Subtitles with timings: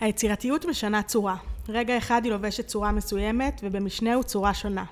[0.00, 1.36] היצירתיות משנה צורה.
[1.68, 4.84] רגע אחד היא לובשת צורה מסוימת, ובמשנהו צורה שונה.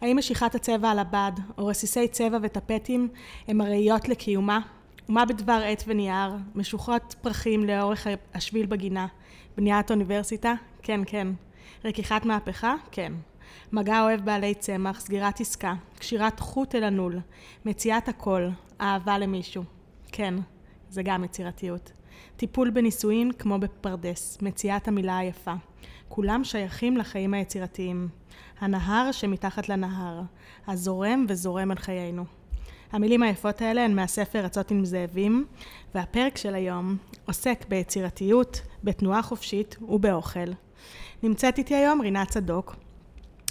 [0.00, 3.08] האם משיכת הצבע על הבד, או רסיסי צבע וטפטים,
[3.48, 4.60] הם הראיות לקיומה?
[5.08, 9.06] ומה בדבר עט ונייר, משוחות פרחים לאורך השביל בגינה,
[9.56, 10.54] בניית אוניברסיטה?
[10.82, 11.28] כן, כן.
[11.84, 12.74] רכיחת מהפכה?
[12.90, 13.12] כן.
[13.72, 17.18] מגע אוהב בעלי צמח, סגירת עסקה, קשירת חוט אל הנול,
[17.64, 18.48] מציאת הכל,
[18.80, 19.64] אהבה למישהו.
[20.12, 20.34] כן,
[20.90, 21.92] זה גם יצירתיות.
[22.36, 25.54] טיפול בנישואין כמו בפרדס, מציאת המילה היפה.
[26.08, 28.08] כולם שייכים לחיים היצירתיים.
[28.60, 30.22] הנהר שמתחת לנהר,
[30.66, 32.24] הזורם וזורם על חיינו.
[32.92, 35.46] המילים היפות האלה הן מהספר רצות עם זאבים,
[35.94, 36.96] והפרק של היום
[37.26, 40.52] עוסק ביצירתיות, בתנועה חופשית ובאוכל.
[41.22, 42.76] נמצאת איתי היום רינת צדוק,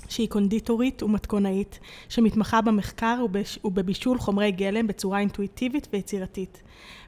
[0.09, 1.79] שהיא קונדיטורית ומתכונאית,
[2.09, 3.25] שמתמחה במחקר
[3.63, 6.61] ובבישול חומרי גלם בצורה אינטואיטיבית ויצירתית.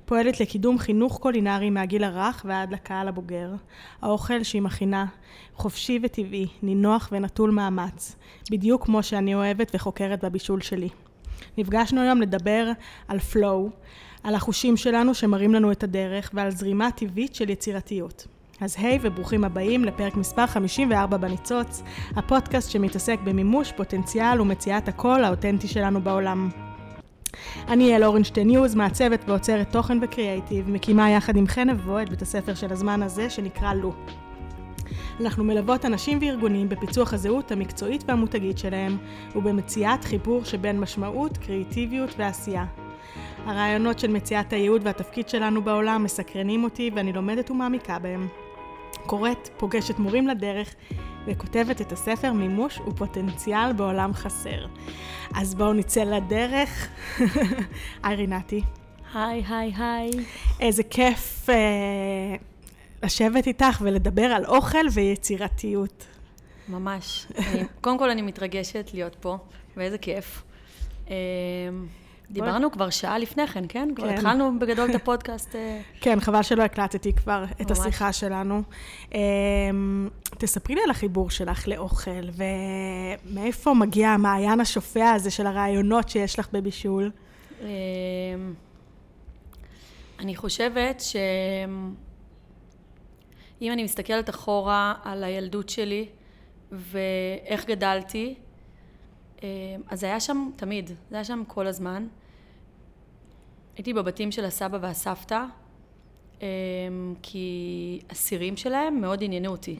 [0.05, 3.49] פועלת לקידום חינוך קולינרי מהגיל הרך ועד לקהל הבוגר.
[4.01, 5.05] האוכל שהיא מכינה
[5.55, 8.15] חופשי וטבעי, נינוח ונטול מאמץ,
[8.51, 10.89] בדיוק כמו שאני אוהבת וחוקרת בבישול שלי.
[11.57, 12.71] נפגשנו היום לדבר
[13.07, 13.69] על flow,
[14.23, 18.27] על החושים שלנו שמראים לנו את הדרך ועל זרימה טבעית של יצירתיות.
[18.61, 21.83] אז היי וברוכים הבאים לפרק מספר 54 בניצוץ,
[22.15, 26.49] הפודקאסט שמתעסק במימוש פוטנציאל ומציאת הקול האותנטי שלנו בעולם.
[27.67, 32.21] אני יעל אורנשטיין יוז, מעצבת ואוצרת תוכן וקריאייטיב, מקימה יחד עם חן נבו את בית
[32.21, 33.93] הספר של הזמן הזה שנקרא לו.
[35.21, 38.97] אנחנו מלוות אנשים וארגונים בפיצוח הזהות המקצועית והמותגית שלהם,
[39.35, 42.65] ובמציאת חיבור שבין משמעות, קריאיטיביות ועשייה.
[43.45, 48.27] הרעיונות של מציאת הייעוד והתפקיד שלנו בעולם מסקרנים אותי ואני לומדת ומעמיקה בהם.
[49.05, 50.75] קוראת, פוגשת מורים לדרך
[51.27, 54.65] וכותבת את הספר מימוש ופוטנציאל בעולם חסר.
[55.35, 56.87] אז בואו נצא לדרך.
[58.03, 58.61] היי רינתי.
[59.13, 60.11] היי, היי, היי.
[60.59, 62.35] איזה כיף אה,
[63.03, 66.05] לשבת איתך ולדבר על אוכל ויצירתיות.
[66.69, 67.27] ממש.
[67.37, 69.37] אני, קודם כל אני מתרגשת להיות פה,
[69.77, 70.43] ואיזה כיף.
[71.09, 71.15] אה,
[72.33, 73.89] דיברנו כבר שעה לפני כן, כן?
[73.95, 74.13] כבר כן.
[74.13, 75.55] התחלנו בגדול את הפודקאסט.
[75.55, 75.81] אה.
[76.01, 78.61] כן, חבל שלא הקלטתי כבר את השיחה שלנו.
[79.13, 82.29] אמ, תספרי לי על החיבור שלך לאוכל,
[83.25, 87.11] ומאיפה מגיע המעיין השופע הזה של הרעיונות שיש לך בבישול?
[87.61, 87.67] אמ,
[90.19, 91.93] אני חושבת שאם
[93.71, 96.07] אני מסתכלת אחורה על הילדות שלי
[96.71, 98.35] ואיך גדלתי,
[99.43, 99.47] אמ,
[99.89, 102.07] אז זה היה שם תמיד, זה היה שם כל הזמן.
[103.77, 105.43] הייתי בבתים של הסבא והסבתא,
[106.41, 106.45] אמ,
[107.21, 109.79] כי הסירים שלהם מאוד עניינו אותי.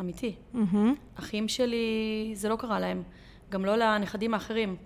[0.00, 0.34] אמיתי.
[0.54, 0.76] Mm-hmm.
[1.14, 3.02] אחים שלי, זה לא קרה להם.
[3.50, 4.76] גם לא לנכדים האחרים.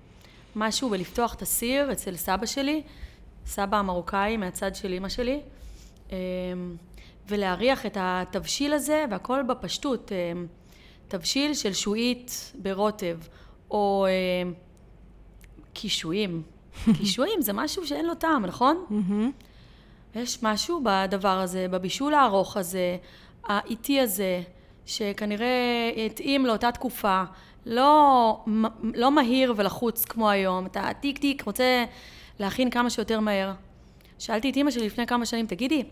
[0.57, 2.83] משהו בלפתוח את הסיר אצל סבא שלי,
[3.47, 5.41] סבא המרוקאי מהצד של אימא שלי,
[6.11, 6.17] אמ,
[7.29, 10.13] ולהריח את התבשיל הזה, והכל בפשטות.
[10.13, 10.47] אמ,
[11.09, 13.19] תבשיל של שועית ברוטב,
[13.71, 14.07] או
[15.73, 16.43] קישואים.
[16.99, 18.85] קישואים זה משהו שאין לו טעם, נכון?
[20.15, 22.97] יש משהו בדבר הזה, בבישול הארוך הזה,
[23.45, 24.43] האיטי הזה,
[24.87, 27.23] שכנראה התאים לאותה תקופה,
[27.67, 28.45] לא,
[28.95, 30.67] לא מהיר ולחוץ כמו היום.
[30.67, 31.85] אתה טיק טיק רוצה
[32.39, 33.53] להכין כמה שיותר מהר.
[34.19, 35.83] שאלתי את אימא שלי לפני כמה שנים, תגידי,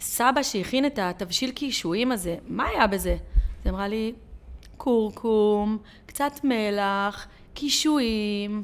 [0.00, 3.16] סבא שהכין את התבשיל קישואים הזה, מה היה בזה?
[3.64, 4.12] היא אמרה לי,
[4.76, 8.62] כורכום, קצת מלח, קישואים.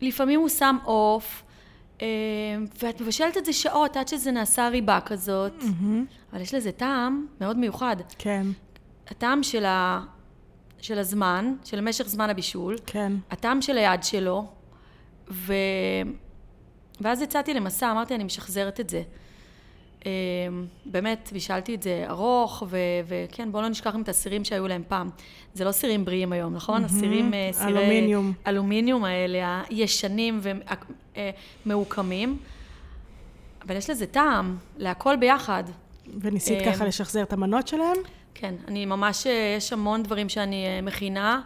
[0.00, 1.42] לפעמים הוא שם עוף,
[2.02, 2.06] אה,
[2.82, 6.32] ואת מבשלת את זה שעות עד שזה נעשה ריבה כזאת, mm-hmm.
[6.32, 7.96] אבל יש לזה טעם מאוד מיוחד.
[8.18, 8.46] כן.
[9.08, 10.00] הטעם של, ה...
[10.80, 13.12] של הזמן, של משך זמן הבישול, כן.
[13.30, 14.46] הטעם של היד שלו,
[15.30, 15.52] ו...
[17.00, 19.02] ואז יצאתי למסע, אמרתי, אני משחזרת את זה.
[20.48, 22.76] אמ, באמת, בישלתי את זה ארוך, ו-
[23.06, 25.10] וכן, בואו לא נשכח את הסירים שהיו להם פעם.
[25.54, 26.82] זה לא סירים בריאים היום, נכון?
[26.82, 27.68] Mm-hmm, הסירים, אה, סירי...
[27.68, 28.32] אלומיניום.
[28.46, 30.40] אלומיניום האלה, הישנים
[31.66, 32.38] ומעוקמים.
[33.66, 35.64] אבל יש לזה טעם, להכל ביחד.
[36.20, 37.96] וניסית ככה לשחזר את המנות שלהם?
[38.34, 41.40] כן, אני ממש, אה, יש המון דברים שאני אה, מכינה.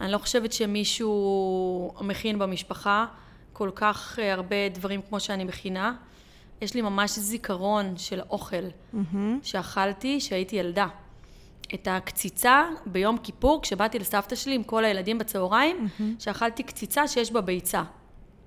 [0.00, 3.06] אני לא חושבת שמישהו מכין במשפחה
[3.52, 5.94] כל כך הרבה דברים כמו שאני מכינה.
[6.60, 9.16] יש לי ממש זיכרון של אוכל mm-hmm.
[9.42, 10.86] שאכלתי כשהייתי ילדה.
[11.74, 16.02] את הקציצה ביום כיפור, כשבאתי לסבתא שלי עם כל הילדים בצהריים, mm-hmm.
[16.18, 17.82] שאכלתי קציצה שיש בה ביצה.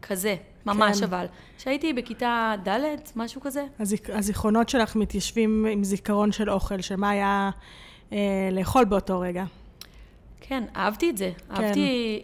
[0.01, 1.03] כזה, ממש כן.
[1.03, 1.25] אבל.
[1.57, 2.79] כשהייתי בכיתה ד',
[3.15, 3.65] משהו כזה.
[3.79, 4.09] הזיכ...
[4.09, 7.49] הזיכרונות שלך מתיישבים עם זיכרון של אוכל, שמה היה
[8.13, 9.45] אה, לאכול באותו רגע.
[10.41, 11.31] כן, אהבתי את זה.
[11.55, 11.63] כן.
[11.63, 12.23] אהבתי...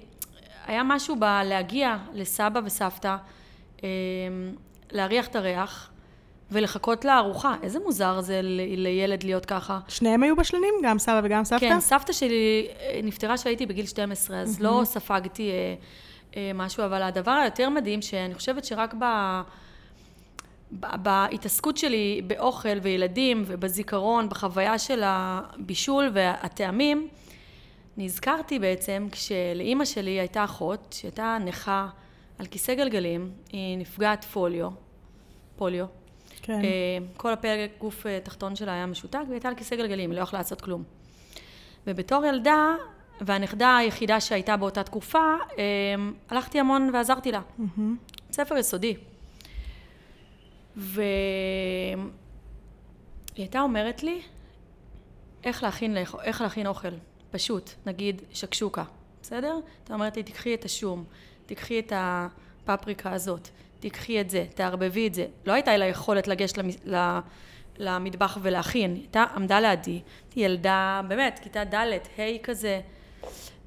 [0.68, 3.16] היה משהו בלהגיע לסבא וסבתא,
[3.84, 3.90] אה,
[4.94, 5.90] להריח את הריח,
[6.52, 7.56] ולחכות לארוחה.
[7.64, 9.80] איזה מוזר זה ל- לילד להיות ככה.
[9.88, 10.74] שניהם היו בשלנים?
[10.84, 11.60] גם סבא וגם סבתא?
[11.70, 15.76] כן, סבתא שלי אה, נפטרה כשהייתי בגיל 12, אז לא ספגתי אה,
[16.38, 18.94] אה, משהו, אבל הדבר היותר מדהים, שאני חושבת שרק.
[19.00, 19.42] ב-
[20.80, 27.08] בהתעסקות שלי באוכל וילדים ובזיכרון, בחוויה של הבישול והטעמים,
[27.98, 31.88] נזכרתי בעצם כשלאימא שלי הייתה אחות שהייתה נכה
[32.40, 34.70] על כיסא גלגלים, היא נפגעת פוליו,
[35.64, 35.86] פוליו.
[36.42, 36.62] כן.
[36.64, 40.18] אה, כל הפרק גוף אה, תחתון שלה היה משותק, והיא הייתה על כיסא גלגלים, היא
[40.18, 40.84] לא יכלה לעשות כלום.
[41.88, 42.76] ובתור ילדה,
[43.22, 45.64] והנכדה היחידה שהייתה באותה תקופה, אה,
[46.30, 47.42] הלכתי המון ועזרתי לה.
[47.58, 47.98] מהמם.
[48.32, 48.96] ספר יסודי.
[50.76, 51.16] והיא
[53.36, 54.22] הייתה אומרת לי
[55.44, 56.94] איך להכין, איך להכין אוכל,
[57.32, 58.84] פשוט, נגיד שקשוקה,
[59.22, 59.60] בסדר?
[59.80, 61.04] הייתה אומרת לי, תקחי את השום,
[61.46, 63.50] תקחי את הפפריקה הזאת,
[63.90, 65.26] תקחי את זה, תערבבי את זה.
[65.46, 67.20] לא הייתה לה יכולת לגשת למ-
[67.78, 70.02] למטבח ולהכין, היא הייתה, עמדה לידי,
[70.36, 72.82] ילדה, באמת, כיתה ד', ה' כזה,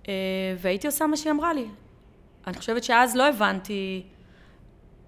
[0.09, 0.13] אה,
[0.59, 1.67] והייתי עושה מה שהיא אמרה לי.
[2.47, 4.03] אני חושבת שאז לא הבנתי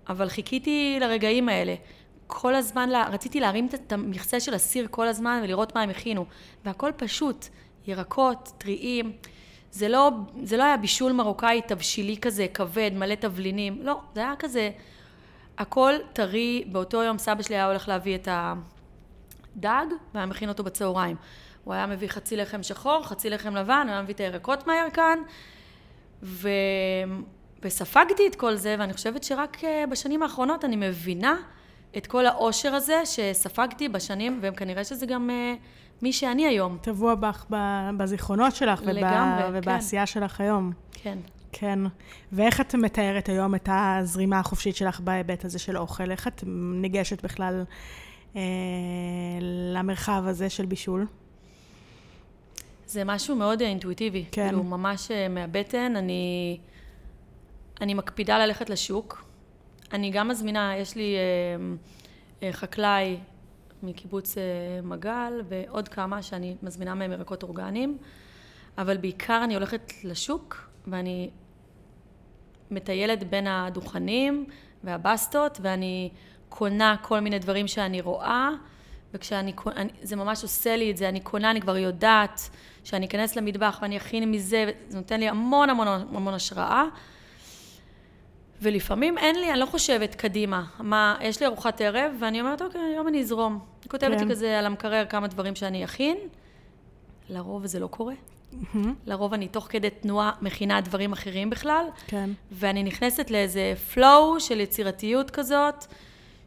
[0.09, 1.75] אבל חיכיתי לרגעים האלה.
[2.27, 6.25] כל הזמן, לה, רציתי להרים את המכסה של הסיר כל הזמן ולראות מה הם הכינו.
[6.65, 7.47] והכל פשוט,
[7.87, 9.13] ירקות, טריים.
[9.71, 10.11] זה לא,
[10.43, 13.79] זה לא היה בישול מרוקאי תבשילי כזה, כבד, מלא תבלינים.
[13.83, 14.71] לא, זה היה כזה,
[15.59, 16.65] הכל טרי.
[16.73, 21.17] באותו יום סבא שלי היה הולך להביא את הדג, והיה מכין אותו בצהריים.
[21.65, 25.19] הוא היה מביא חצי לחם שחור, חצי לחם לבן, הוא היה מביא את הירקות מהירקן,
[26.23, 26.49] ו...
[27.63, 31.37] וספגתי את כל זה, ואני חושבת שרק אה, בשנים האחרונות אני מבינה
[31.97, 35.55] את כל העושר הזה שספגתי בשנים, וכנראה שזה גם אה,
[36.03, 36.79] מי שאני היום.
[36.83, 37.47] טבוע בך
[37.97, 39.51] בזיכרונות שלך לגמרי, כן.
[39.53, 40.73] ובעשייה שלך היום.
[40.93, 41.19] כן.
[41.53, 41.79] כן.
[42.33, 46.11] ואיך את מתארת היום את הזרימה החופשית שלך בהיבט הזה של אוכל?
[46.11, 46.45] איך את
[46.81, 47.65] ניגשת בכלל
[48.37, 48.41] אה,
[49.73, 51.07] למרחב הזה של בישול?
[52.87, 54.25] זה משהו מאוד אה, אינטואיטיבי.
[54.33, 54.49] כן.
[54.49, 55.97] כאילו, ממש אה, מהבטן.
[55.97, 56.59] אני,
[57.81, 59.29] אני מקפידה ללכת לשוק.
[59.93, 61.75] אני גם מזמינה, יש לי אה,
[62.43, 63.19] אה, חקלאי
[63.83, 64.43] מקיבוץ אה,
[64.83, 67.99] מגל, ועוד כמה שאני מזמינה מהם ירקות אורגניים,
[68.79, 71.31] אבל בעיקר אני הולכת לשוק, ואני
[72.71, 74.47] מטיילת בין הדוכנים
[74.85, 76.11] והבסטות, ואני
[76.49, 78.51] קונה כל מיני דברים שאני רואה,
[79.15, 82.51] וכשאני קונה, זה ממש עושה לי את זה, אני קונה, אני כבר יודעת
[82.85, 86.85] שאני אכנס למטבח ואני אכין מזה, זה נותן לי המון המון המון השראה.
[88.63, 92.81] ולפעמים אין לי, אני לא חושבת קדימה, מה, יש לי ארוחת ערב, ואני אומרת, אוקיי,
[92.81, 93.59] היום אני אזרום.
[93.83, 94.25] אני כותבת כן.
[94.25, 96.17] לי כזה על המקרר כמה דברים שאני אכין,
[97.29, 98.15] לרוב זה לא קורה.
[99.07, 102.31] לרוב אני תוך כדי תנועה מכינה דברים אחרים בכלל, כן.
[102.53, 105.85] ואני נכנסת לאיזה flow של יצירתיות כזאת,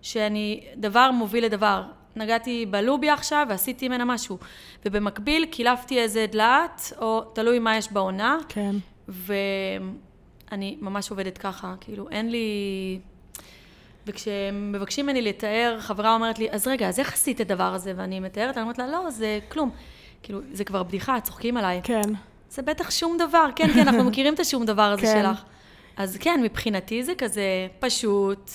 [0.01, 1.83] שאני, דבר מוביל לדבר.
[2.15, 4.37] נגעתי בלוביה עכשיו ועשיתי ממנה משהו.
[4.85, 8.75] ובמקביל קילפתי איזה דלעת, או תלוי מה יש בעונה, כן.
[9.07, 12.99] ואני ממש עובדת ככה, כאילו אין לי...
[14.07, 17.93] וכשמבקשים ממני לתאר, חברה אומרת לי, אז רגע, אז איך עשית את הדבר הזה?
[17.95, 19.69] ואני מתארת, אני אומרת לה, לא, זה כלום.
[20.23, 21.81] כאילו, זה כבר בדיחה, צוחקים עליי.
[21.83, 22.01] כן.
[22.49, 25.21] זה בטח שום דבר, כן, כן, אנחנו מכירים את השום דבר הזה כן.
[25.23, 25.43] שלך.
[25.97, 27.43] אז כן, מבחינתי זה כזה
[27.79, 28.51] פשוט,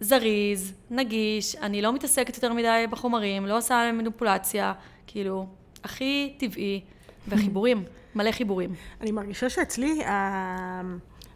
[0.00, 4.72] זריז, נגיש, אני לא מתעסקת יותר מדי בחומרים, לא עושה מניפולציה,
[5.06, 5.46] כאילו,
[5.84, 6.80] הכי טבעי,
[7.28, 7.84] וחיבורים,
[8.14, 8.74] מלא חיבורים.
[9.00, 10.80] אני מרגישה שאצלי ה-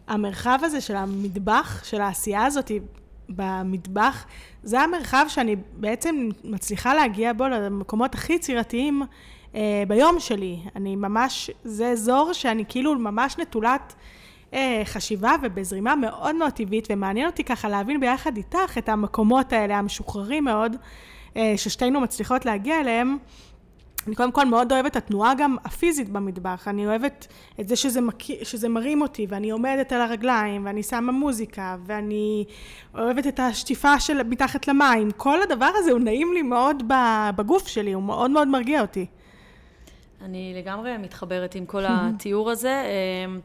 [0.07, 2.71] המרחב הזה של המטבח, של העשייה הזאת
[3.29, 4.25] במטבח,
[4.63, 9.01] זה המרחב שאני בעצם מצליחה להגיע בו למקומות הכי יצירתיים
[9.55, 10.59] אה, ביום שלי.
[10.75, 13.95] אני ממש, זה אזור שאני כאילו ממש נטולת
[14.53, 19.77] אה, חשיבה ובזרימה מאוד מאוד טבעית, ומעניין אותי ככה להבין ביחד איתך את המקומות האלה,
[19.77, 20.75] המשוחררים מאוד,
[21.37, 23.17] אה, ששתינו מצליחות להגיע אליהם.
[24.07, 26.67] אני קודם כל מאוד אוהבת את התנועה גם הפיזית במטבח.
[26.67, 27.27] אני אוהבת
[27.59, 28.23] את זה שזה, מק...
[28.43, 32.45] שזה מרים אותי, ואני עומדת על הרגליים, ואני שמה מוזיקה, ואני
[32.95, 35.11] אוהבת את השטיפה של מתחת למים.
[35.17, 36.83] כל הדבר הזה הוא נעים לי מאוד
[37.35, 39.05] בגוף שלי, הוא מאוד מאוד מרגיע אותי.
[40.25, 42.83] אני לגמרי מתחברת עם כל התיאור הזה.
[43.25, 43.39] אמ,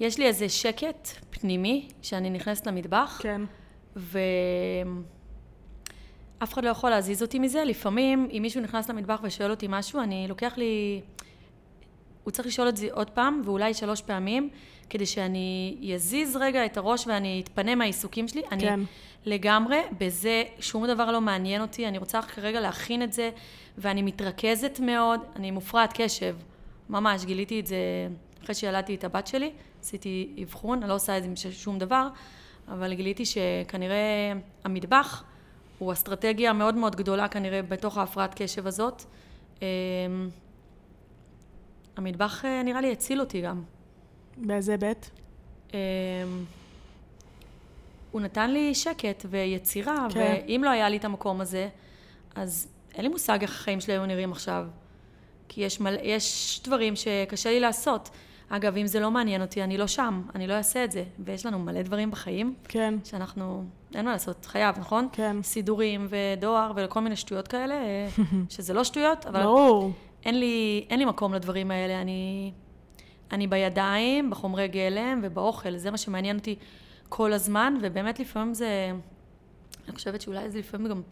[0.00, 3.40] יש לי איזה שקט פנימי, שאני נכנסת למטבח, כן.
[3.96, 4.22] ואף
[6.40, 7.64] אחד לא יכול להזיז אותי מזה.
[7.64, 11.00] לפעמים, אם מישהו נכנס למטבח ושואל אותי משהו, אני לוקח לי...
[12.24, 14.48] הוא צריך לשאול את זה עוד פעם, ואולי שלוש פעמים,
[14.90, 18.42] כדי שאני אזיז רגע את הראש ואני אתפנה מהעיסוקים שלי.
[18.52, 18.80] אני כן.
[19.26, 23.30] לגמרי, בזה שום דבר לא מעניין אותי, אני רוצה כרגע להכין את זה,
[23.78, 26.36] ואני מתרכזת מאוד, אני מופרעת קשב.
[26.90, 27.76] ממש, גיליתי את זה
[28.44, 29.52] אחרי שילדתי את הבת שלי,
[29.82, 32.08] עשיתי אבחון, אני לא עושה את זה שום דבר,
[32.68, 34.32] אבל גיליתי שכנראה
[34.64, 35.24] המטבח
[35.78, 39.02] הוא אסטרטגיה מאוד מאוד גדולה כנראה בתוך ההפרעת קשב הזאת.
[39.62, 39.66] אה,
[41.96, 43.62] המטבח אה, נראה לי הציל אותי גם.
[44.36, 45.10] באיזה היבט?
[48.16, 50.34] הוא נתן לי שקט ויצירה, כן.
[50.46, 51.68] ואם לא היה לי את המקום הזה,
[52.34, 54.66] אז אין לי מושג איך החיים שלי היו נראים עכשיו.
[55.48, 58.10] כי יש, מלא, יש דברים שקשה לי לעשות.
[58.48, 61.04] אגב, אם זה לא מעניין אותי, אני לא שם, אני לא אעשה את זה.
[61.18, 65.08] ויש לנו מלא דברים בחיים כן, שאנחנו, אין מה לעשות, חייב, נכון?
[65.12, 65.36] כן.
[65.42, 67.74] סידורים ודואר וכל מיני שטויות כאלה,
[68.48, 69.92] שזה לא שטויות, אבל ברור.
[70.24, 72.00] אין לי, אין לי מקום לדברים האלה.
[72.00, 72.52] אני,
[73.32, 76.56] אני בידיים, בחומרי גלם ובאוכל, זה מה שמעניין אותי
[77.08, 78.90] כל הזמן, ובאמת לפעמים זה,
[79.88, 81.02] אני חושבת שאולי זה לפעמים גם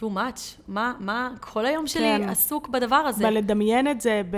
[0.00, 0.40] too much.
[0.68, 2.28] מה, מה, כל היום שלי כן.
[2.28, 3.24] עסוק בדבר הזה.
[3.24, 4.36] בלדמיין את זה, ב...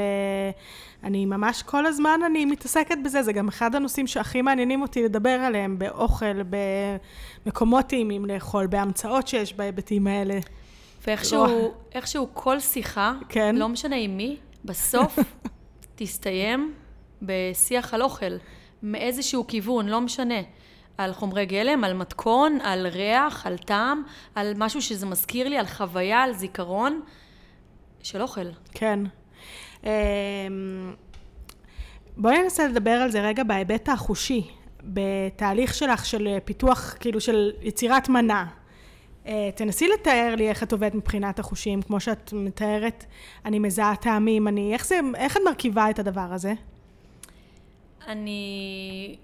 [1.05, 5.31] אני ממש כל הזמן אני מתעסקת בזה, זה גם אחד הנושאים שהכי מעניינים אותי לדבר
[5.31, 6.43] עליהם, באוכל,
[7.47, 10.39] במקומות טעימים לאכול, בהמצאות שיש בהיבטים האלה.
[11.07, 13.57] ואיכשהו איכשהו כל שיחה, כן.
[13.57, 15.19] לא משנה עם מי, בסוף
[15.97, 16.75] תסתיים
[17.23, 18.37] בשיח על אוכל,
[18.83, 20.41] מאיזשהו כיוון, לא משנה.
[20.99, 24.03] על חומרי גלם, על מתכון, על ריח, על טעם,
[24.35, 27.01] על משהו שזה מזכיר לי, על חוויה, על זיכרון
[28.03, 28.47] של אוכל.
[28.73, 29.01] כן.
[29.85, 29.91] אמ,
[32.17, 34.51] בואי ננסה לדבר על זה רגע בהיבט החושי,
[34.83, 38.47] בתהליך שלך של פיתוח, כאילו של יצירת מנה.
[39.27, 43.05] אה, תנסי לתאר לי איך את עובדת מבחינת החושים, כמו שאת מתארת,
[43.45, 46.53] אני מזהה טעמים, אני, איך זה, איך את מרכיבה את הדבר הזה?
[48.09, 49.17] אני,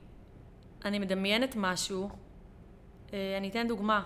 [0.84, 2.08] אני מדמיינת משהו,
[3.12, 4.02] אה, אני אתן דוגמה.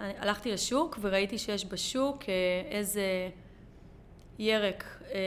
[0.00, 2.34] אני, הלכתי לשוק וראיתי שיש בשוק אה,
[2.70, 3.28] איזה
[4.38, 4.84] ירק,
[5.14, 5.18] אה,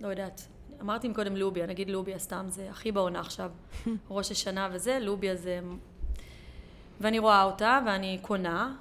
[0.00, 0.48] לא יודעת,
[0.80, 3.50] אמרתי מקודם לוביה, נגיד לוביה סתם, זה הכי בעונה עכשיו,
[4.10, 5.60] ראש השנה וזה, לוביה זה...
[7.00, 8.74] ואני רואה אותה ואני קונה,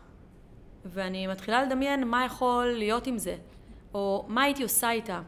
[0.86, 3.38] ואני מתחילה לדמיין מה יכול להיות עם זה,
[3.94, 5.22] או מה הייתי עושה איתה.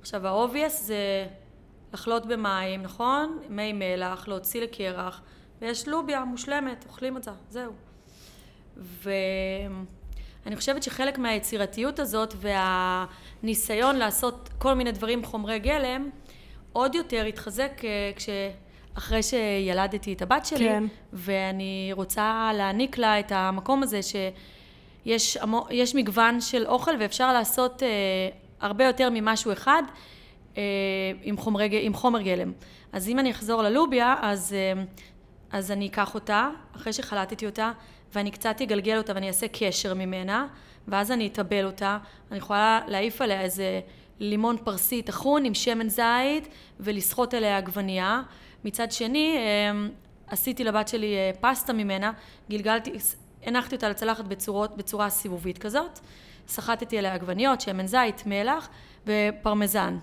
[0.00, 1.26] עכשיו, ה obvious זה
[1.92, 3.38] לחלוט במים, נכון?
[3.48, 5.22] מי מלח, להוציא לקרח,
[5.60, 7.72] ויש לוביה מושלמת, אוכלים אותה, זהו.
[8.76, 16.10] ואני חושבת שחלק מהיצירתיות הזאת והניסיון לעשות כל מיני דברים חומרי גלם,
[16.72, 18.28] עוד יותר התחזק אה, כש...
[18.98, 20.84] אחרי שילדתי את הבת שלי, כן.
[21.12, 27.82] ואני רוצה להעניק לה את המקום הזה שיש המו, יש מגוון של אוכל ואפשר לעשות
[27.82, 27.88] אה,
[28.60, 29.82] הרבה יותר ממשהו אחד
[30.56, 30.62] אה,
[31.22, 32.52] עם, חומרי, עם חומר גלם.
[32.92, 34.82] אז אם אני אחזור ללוביה, אז, אה,
[35.56, 37.72] אז אני אקח אותה, אחרי שחלטתי אותה,
[38.14, 40.46] ואני קצת אגלגל אותה ואני אעשה קשר ממנה,
[40.88, 41.98] ואז אני אטבל אותה,
[42.30, 43.80] אני יכולה להעיף עליה איזה
[44.20, 46.48] לימון פרסי טחון עם שמן זית
[46.80, 48.22] ולסחוט עליה עגבנייה.
[48.64, 49.88] מצד שני, אה,
[50.26, 52.12] עשיתי לבת שלי אה, פסטה ממנה,
[52.50, 52.92] גלגלתי,
[53.42, 55.98] הנחתי אותה לצלחת בצורות, בצורה סיבובית כזאת,
[56.48, 58.68] סחטתי עליה עגבניות, שמן זית, מלח
[59.06, 59.98] ופרמזן.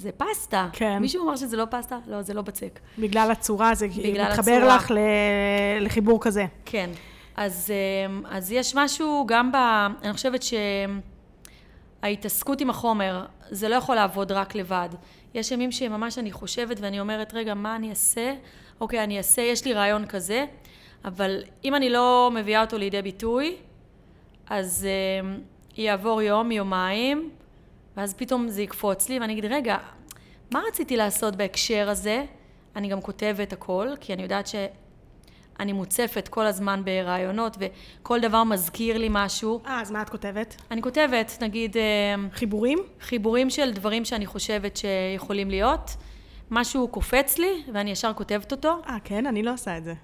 [0.00, 0.68] זה פסטה.
[0.72, 0.98] כן.
[0.98, 1.98] מישהו אמר שזה לא פסטה?
[2.06, 2.80] לא, זה לא בצק.
[2.98, 4.76] בגלל הצורה, זה בגלל מתחבר הצורה.
[4.76, 4.98] לך ל-
[5.84, 6.46] לחיבור כזה.
[6.64, 6.90] כן.
[7.36, 7.72] אז,
[8.06, 9.56] אמ, אז יש משהו גם ב...
[10.02, 10.40] אני חושבת
[12.02, 14.88] שההתעסקות עם החומר, זה לא יכול לעבוד רק לבד.
[15.34, 18.34] יש ימים שממש אני חושבת ואני אומרת, רגע, מה אני אעשה?
[18.80, 20.44] אוקיי, אני אעשה, יש לי רעיון כזה,
[21.04, 23.56] אבל אם אני לא מביאה אותו לידי ביטוי,
[24.50, 24.86] אז
[25.22, 25.38] אמ,
[25.76, 27.30] יעבור יום, יומיים,
[28.00, 29.76] ואז פתאום זה יקפוץ לי, ואני אגיד, רגע,
[30.52, 32.24] מה רציתי לעשות בהקשר הזה?
[32.76, 38.98] אני גם כותבת הכל, כי אני יודעת שאני מוצפת כל הזמן ברעיונות, וכל דבר מזכיר
[38.98, 39.60] לי משהו.
[39.66, 40.56] אה, אז מה את כותבת?
[40.70, 42.78] אני כותבת, נגיד, אמ, חיבורים?
[43.00, 45.96] חיבורים של דברים שאני חושבת שיכולים להיות.
[46.50, 49.26] משהו קופץ לי, ואני ישר כותבת אותו, אה, כן?
[49.26, 49.94] אני לא עושה את זה.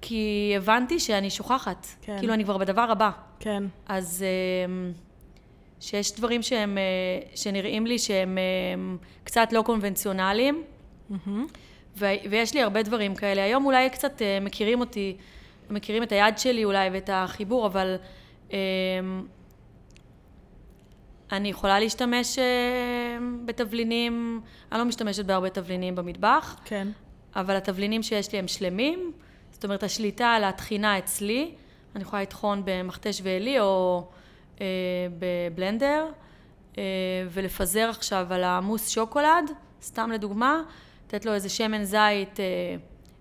[0.00, 1.86] כי הבנתי שאני שוכחת.
[2.02, 2.18] כן.
[2.18, 3.10] כאילו, אני כבר בדבר הבא.
[3.40, 3.62] כן.
[3.88, 4.24] אז
[4.66, 4.92] אמ,
[5.82, 6.82] שיש דברים שהם, אה,
[7.34, 10.62] שנראים לי שהם אמ, קצת לא קונבנציונליים,
[11.10, 11.46] מהמם.
[11.96, 13.44] ו- ויש לי הרבה דברים כאלה.
[13.44, 15.16] היום אולי קצת אה, מכירים אותי,
[15.70, 17.96] מכירים את היד שלי אולי ואת החיבור, אבל
[21.32, 22.44] אני יכולה להשתמש אה,
[23.44, 24.40] בתבלינים,
[24.72, 26.88] אני לא משתמשת בהרבה תבלינים במטבח, כן.
[27.36, 29.12] אבל התבלינים שיש לי הם שלמים,
[29.50, 31.54] זאת אומרת השליטה על הטחינה אצלי,
[31.94, 34.21] אני יכולה לטחון במכתש ועלי או אה,
[35.18, 36.06] בבלנדר,
[36.78, 36.82] אה,
[37.30, 39.50] ולפזר עכשיו על המוס שוקולד,
[39.82, 40.62] סתם לדוגמה,
[41.06, 42.44] לתת לו איזה שמן זית אה,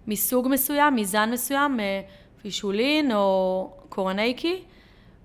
[0.08, 2.02] מסוג מסוים, מזן מסוים, אה,
[2.42, 4.64] פישולין או קורנייקי,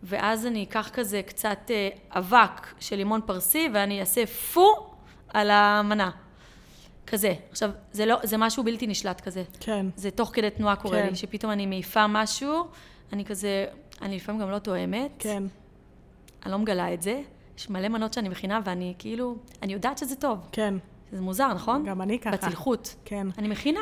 [0.03, 4.95] ואז אני אקח כזה קצת אה, אבק של לימון פרסי ואני אעשה פו
[5.29, 6.11] על המנה.
[7.07, 7.35] כזה.
[7.51, 9.43] עכשיו, זה, לא, זה משהו בלתי נשלט כזה.
[9.61, 9.87] כן.
[9.97, 11.09] זה תוך כדי תנועה קורה כן.
[11.09, 12.67] לי, שפתאום אני מעיפה משהו,
[13.13, 13.67] אני כזה
[14.03, 15.11] אני לפעמים גם לא תואמת.
[15.19, 15.43] כן.
[16.47, 17.23] אני לא מגלה את זה.
[17.59, 20.39] יש מלא מנות שאני מכינה, ואני כאילו, אני יודעת שזה טוב.
[20.53, 20.75] כן.
[21.13, 21.85] זה מוזר, נכון?
[21.85, 22.31] גם אני ככה.
[22.31, 22.95] בצלחות.
[23.05, 23.27] כן.
[23.39, 23.81] אני מכינה.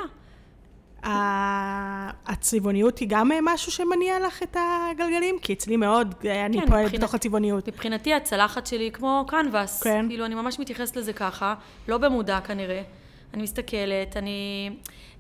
[2.26, 4.56] הצבעוניות היא גם אה, משהו שמניע לך את
[4.90, 5.36] הגלגלים?
[5.42, 7.68] כי אצלי מאוד, אה, אני כן, פועלת מבחינת- בתוך הצבעוניות.
[7.68, 9.82] מבחינתי הצלחת שלי היא כמו קנבס.
[9.82, 10.06] כן.
[10.08, 11.54] כאילו, אני ממש מתייחסת לזה ככה,
[11.88, 12.82] לא במודע כנראה.
[13.34, 14.70] אני מסתכלת, אני...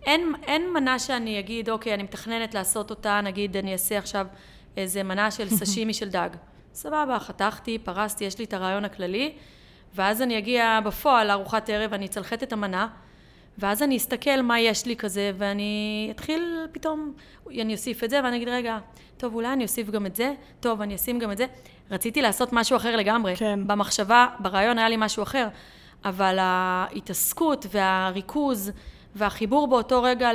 [0.06, 4.26] אין, אין מנה שאני אגיד, אוקיי, אני מתכננת לעשות אותה, נגיד, אני אעשה עכשיו
[4.76, 6.28] איזה מנה של סשימי של דג.
[6.74, 9.32] סבבה, חתכתי, פרסתי, יש לי את הרעיון הכללי,
[9.94, 12.88] ואז אני אגיע בפועל לארוחת ערב, אני אצלחת את המנה,
[13.58, 17.12] ואז אני אסתכל מה יש לי כזה, ואני אתחיל פתאום,
[17.60, 18.78] אני אוסיף את זה, ואני אגיד, רגע,
[19.16, 21.46] טוב, אולי אני אוסיף גם את זה, טוב, אני אשים גם את זה.
[21.90, 23.36] רציתי לעשות משהו אחר לגמרי.
[23.36, 23.60] כן.
[23.66, 25.48] במחשבה, ברעיון היה לי משהו אחר,
[26.04, 28.72] אבל ההתעסקות והריכוז
[29.14, 30.30] והחיבור באותו רגע,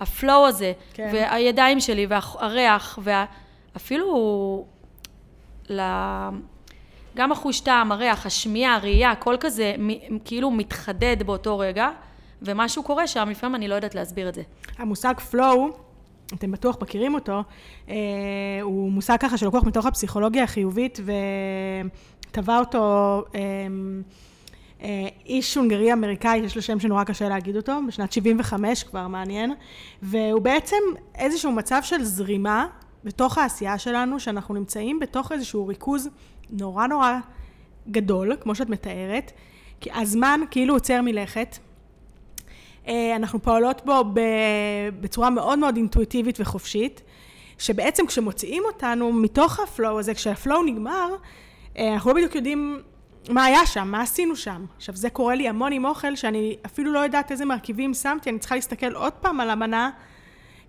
[0.00, 1.10] לפלואו הזה, כן.
[1.12, 4.66] והידיים שלי, והריח, ואפילו
[5.70, 5.80] ל...
[7.16, 11.88] גם החוש טעם, הריח, השמיעה, הראייה, הכל כזה מ- כאילו מתחדד באותו רגע,
[12.42, 14.42] ומשהו קורה שם, לפעמים אני לא יודעת להסביר את זה.
[14.78, 15.58] המושג flow,
[16.34, 17.42] אתם בטוח מכירים אותו,
[17.88, 17.94] אה,
[18.62, 21.00] הוא מושג ככה שלקוח מתוך הפסיכולוגיה החיובית,
[22.30, 23.40] וטבע אותו אה,
[24.82, 29.54] אה, איש הונגרי אמריקאי, יש לו שם שנורא קשה להגיד אותו, בשנת 75 כבר, מעניין,
[30.02, 30.76] והוא בעצם
[31.14, 32.66] איזשהו מצב של זרימה
[33.06, 36.08] בתוך העשייה שלנו, שאנחנו נמצאים בתוך איזשהו ריכוז
[36.50, 37.12] נורא נורא
[37.90, 39.32] גדול, כמו שאת מתארת,
[39.80, 41.58] כי הזמן כאילו עוצר מלכת.
[42.88, 44.04] אה, אנחנו פועלות בו
[45.00, 47.02] בצורה מאוד מאוד אינטואיטיבית וחופשית,
[47.58, 51.08] שבעצם כשמוציאים אותנו מתוך הפלואו הזה, כשהפלואו נגמר,
[51.78, 52.82] אה, אנחנו לא בדיוק יודעים
[53.28, 54.64] מה היה שם, מה עשינו שם.
[54.76, 58.38] עכשיו, זה קורה לי המון עם אוכל, שאני אפילו לא יודעת איזה מרכיבים שמתי, אני
[58.38, 59.90] צריכה להסתכל עוד פעם על המנה,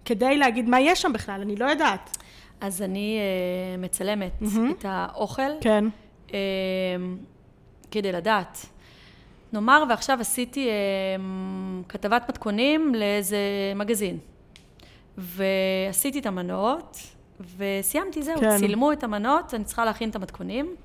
[0.05, 2.17] כדי להגיד מה יש שם בכלל, אני לא יודעת.
[2.61, 4.71] אז אני uh, מצלמת מהמם.
[4.71, 5.85] את האוכל, כן,
[6.27, 6.31] uh,
[7.91, 8.65] כדי לדעת.
[9.53, 11.21] נאמר ועכשיו עשיתי uh,
[11.89, 13.37] כתבת מתכונים לאיזה
[13.75, 14.17] מגזין.
[15.17, 16.97] ועשיתי את המנות,
[17.57, 18.57] וסיימתי, זהו, כן.
[18.57, 20.75] צילמו את המנות, אני צריכה להכין את המתכונים.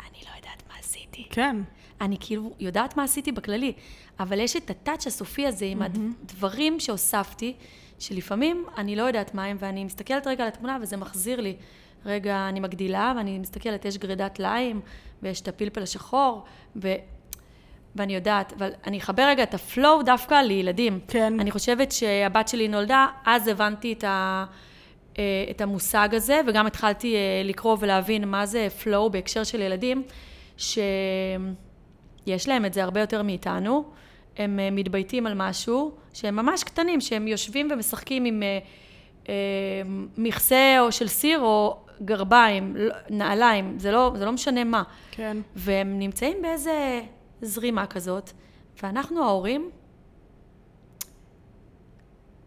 [0.00, 1.26] אני לא יודעת מה עשיתי.
[1.30, 1.56] כן,
[2.00, 3.72] אני כאילו יודעת מה עשיתי בכללי,
[4.20, 7.54] אבל יש את הטאץ' הסופי הזה עם הדברים שהוספתי,
[8.00, 11.56] שלפעמים אני לא יודעת מה הם, ואני מסתכלת רגע על התמונה וזה מחזיר לי.
[12.06, 14.80] רגע, אני מגדילה ואני מסתכלת, יש גרידת ליים,
[15.22, 16.44] ויש את הפלפל השחור,
[16.76, 16.94] ו...
[17.96, 21.00] ואני יודעת, אבל אני אחבר רגע את הפלואו דווקא לילדים.
[21.08, 21.40] כן.
[21.40, 24.44] אני חושבת שהבת שלי נולדה, אז הבנתי את, ה,
[25.18, 30.02] אה, את המושג הזה, וגם התחלתי אה, לקרוא ולהבין מה זה פלואו בהקשר של ילדים,
[30.56, 30.88] שיש
[32.48, 33.84] להם את זה הרבה יותר מאיתנו.
[34.36, 38.58] הם אה, מתבייתים על משהו, שהם ממש קטנים, שהם יושבים ומשחקים עם אה,
[39.28, 39.34] אה,
[40.16, 44.82] מכסה או של סיר או גרביים, לא- נעליים, זה לא, זה לא משנה מה.
[45.10, 45.36] כן.
[45.56, 47.00] והם נמצאים באיזה
[47.42, 48.30] זרימה כזאת,
[48.82, 49.70] ואנחנו ההורים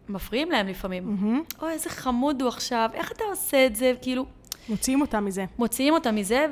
[0.08, 1.04] מפריעים להם לפעמים.
[1.04, 1.42] מהמם.
[1.62, 3.92] אוי, איזה חמוד הוא עכשיו, איך אתה עושה את זה?
[4.02, 4.26] כאילו,
[4.68, 5.44] מוציאים אותם מזה.
[5.58, 6.46] מוציאים אותם מזה,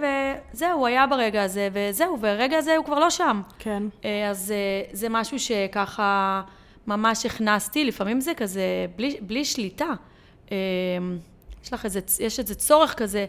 [0.52, 3.42] וזהו, הוא היה ברגע הזה, וזהו, והרגע הזה הוא כבר לא שם.
[3.58, 3.82] כן.
[4.04, 6.42] אה, אז אה, זה משהו שככה
[6.86, 9.90] ממש הכנסתי, לפעמים זה כזה בלי, בלי שליטה.
[10.52, 10.56] אה,
[11.64, 13.26] יש לך איזה, יש איזה צורך כזה,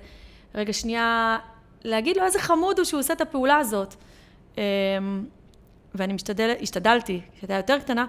[0.56, 1.38] רגע שנייה,
[1.84, 3.96] להגיד לו איזה חמוד הוא שהוא עושה את הפעולה הזאת.
[5.96, 8.06] ואני משתדל, השתדלתי, כשהייתה יותר קטנה,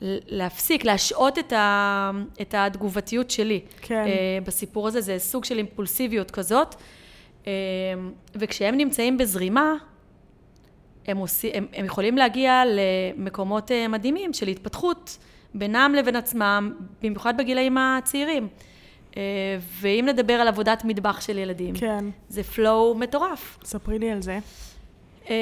[0.00, 3.60] להפסיק, להשעות את, ה, את התגובתיות שלי.
[3.80, 4.04] כן.
[4.06, 6.74] אה, בסיפור הזה, זה סוג של אימפולסיביות כזאת.
[7.46, 7.52] אה,
[8.34, 9.74] וכשהם נמצאים בזרימה,
[11.06, 15.18] הם, עושי, הם, הם יכולים להגיע למקומות אה, מדהימים של התפתחות
[15.54, 18.48] בינם לבין עצמם, במיוחד בגילאים הצעירים.
[19.16, 19.22] אה,
[19.80, 22.04] ואם נדבר על עבודת מטבח של ילדים, כן.
[22.28, 23.58] זה פלואו מטורף.
[23.64, 24.38] ספרי לי על זה.
[25.30, 25.34] אה,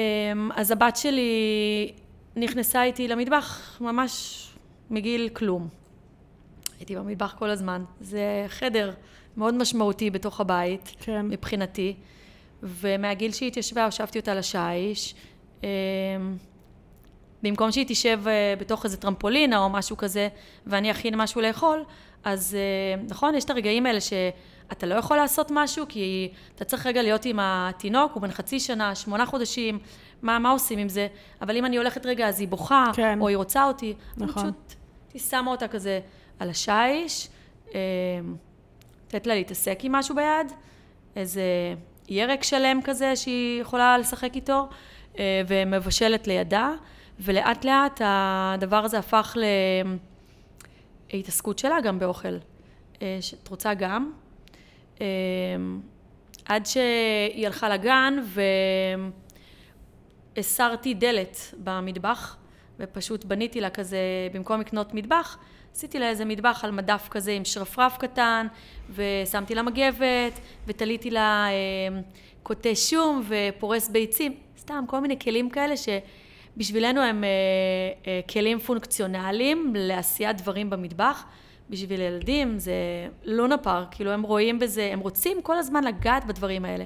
[0.55, 1.91] אז הבת שלי
[2.35, 4.41] נכנסה איתי למטבח ממש
[4.89, 5.67] מגיל כלום.
[6.79, 7.83] הייתי במטבח כל הזמן.
[8.01, 8.91] זה חדר
[9.37, 10.91] מאוד משמעותי בתוך הבית.
[10.99, 11.25] כן.
[11.25, 11.95] מבחינתי,
[12.63, 15.15] ומהגיל שהיא התיישבה, הושבתי אותה לשיש.
[15.63, 15.69] אה,
[17.43, 20.27] במקום שהיא תשב אה, בתוך איזה טרמפולינה או משהו כזה,
[20.67, 21.83] ואני אכין משהו לאכול,
[22.23, 26.85] אז אה, נכון, יש את הרגעים האלה שאתה לא יכול לעשות משהו, כי אתה צריך
[26.85, 29.79] רגע להיות עם התינוק, הוא בן חצי שנה, שמונה חודשים,
[30.21, 31.07] מה, מה עושים עם זה?
[31.41, 33.21] אבל אם אני הולכת רגע, אז היא בוכה, כן.
[33.21, 34.43] או היא רוצה אותי, אני נכון.
[34.43, 34.74] פשוט
[35.15, 35.99] הייתי שמה אותה כזה
[36.39, 37.27] על השיש,
[37.75, 37.79] אה,
[39.07, 40.51] לתת לה להתעסק עם משהו ביד,
[41.15, 41.43] איזה
[42.09, 44.67] ירק שלם כזה שהיא יכולה לשחק איתו,
[45.19, 46.71] אה, ומבשלת לידה,
[47.19, 49.37] ולאט לאט הדבר הזה הפך
[51.13, 52.37] להתעסקות שלה גם באוכל.
[53.01, 54.11] אה, שאת רוצה גם.
[56.45, 58.17] עד שהיא הלכה לגן
[60.35, 62.37] והסרתי דלת במטבח,
[62.79, 63.97] ופשוט בניתי לה כזה,
[64.33, 65.37] במקום לקנות מטבח,
[65.75, 68.47] עשיתי לה איזה מטבח על מדף כזה עם שרפרף קטן,
[68.95, 71.99] ושמתי לה מגבת, ותליתי לה אה,
[72.43, 77.29] קוטי שום ופורס ביצים, סתם כל מיני כלים כאלה שבשבילנו הם אה,
[78.07, 81.25] אה, כלים פונקציונליים לעשיית דברים במטבח.
[81.69, 82.73] בשביל ילדים זה
[83.23, 86.83] לונה פארק, כאילו הם רואים בזה, הם רוצים כל הזמן לגעת בדברים האלה.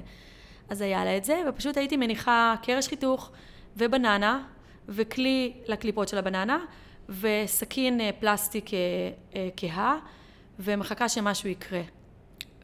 [0.68, 3.30] אז היה לה את זה, ופשוט הייתי מניחה קרש חיתוך
[3.76, 4.42] ובננה,
[4.88, 6.58] וכלי לקליפות של הבננה,
[7.08, 8.78] וסכין אה, פלסטיק אה,
[9.36, 9.96] אה, כהה,
[10.58, 11.82] ומחכה שמשהו יקרה.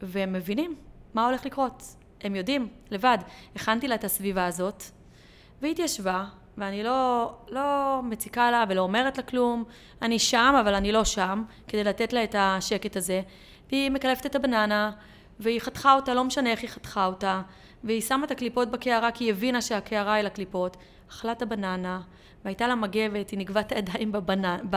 [0.02, 0.74] והם מבינים
[1.14, 1.83] מה הולך לקרות.
[2.20, 3.18] הם יודעים, לבד.
[3.57, 4.83] הכנתי לה את הסביבה הזאת,
[5.62, 6.24] והיא התיישבה,
[6.59, 9.64] ואני לא, לא מציקה לה ולא אומרת לה כלום.
[10.02, 13.22] אני שם, אבל אני לא שם, כדי לתת לה את השקט הזה.
[13.70, 14.90] והיא מקלפת את הבננה,
[15.40, 17.42] והיא חתכה אותה, לא משנה איך היא חתכה אותה,
[17.84, 20.76] והיא שמה את הקליפות בקערה כי היא הבינה שהקערה היא לקליפות.
[21.10, 22.00] אכלה את הבננה,
[22.44, 24.76] והייתה לה מגבת, היא נגבה את הידיים בבננה, ב...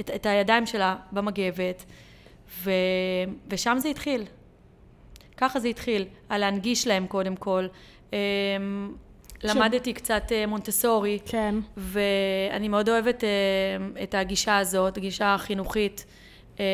[0.00, 1.84] את, את הידיים שלה במגבת,
[2.62, 2.70] ו...
[3.48, 4.24] ושם זה התחיל.
[5.36, 7.66] ככה זה התחיל, על להנגיש להם קודם כל.
[8.12, 8.16] אמ,
[9.42, 11.54] למדתי קצת אה, מונטסורי, כן.
[11.76, 13.30] ואני מאוד אוהבת אה,
[14.02, 16.06] את הגישה הזאת, הגישה החינוכית
[16.60, 16.64] אה,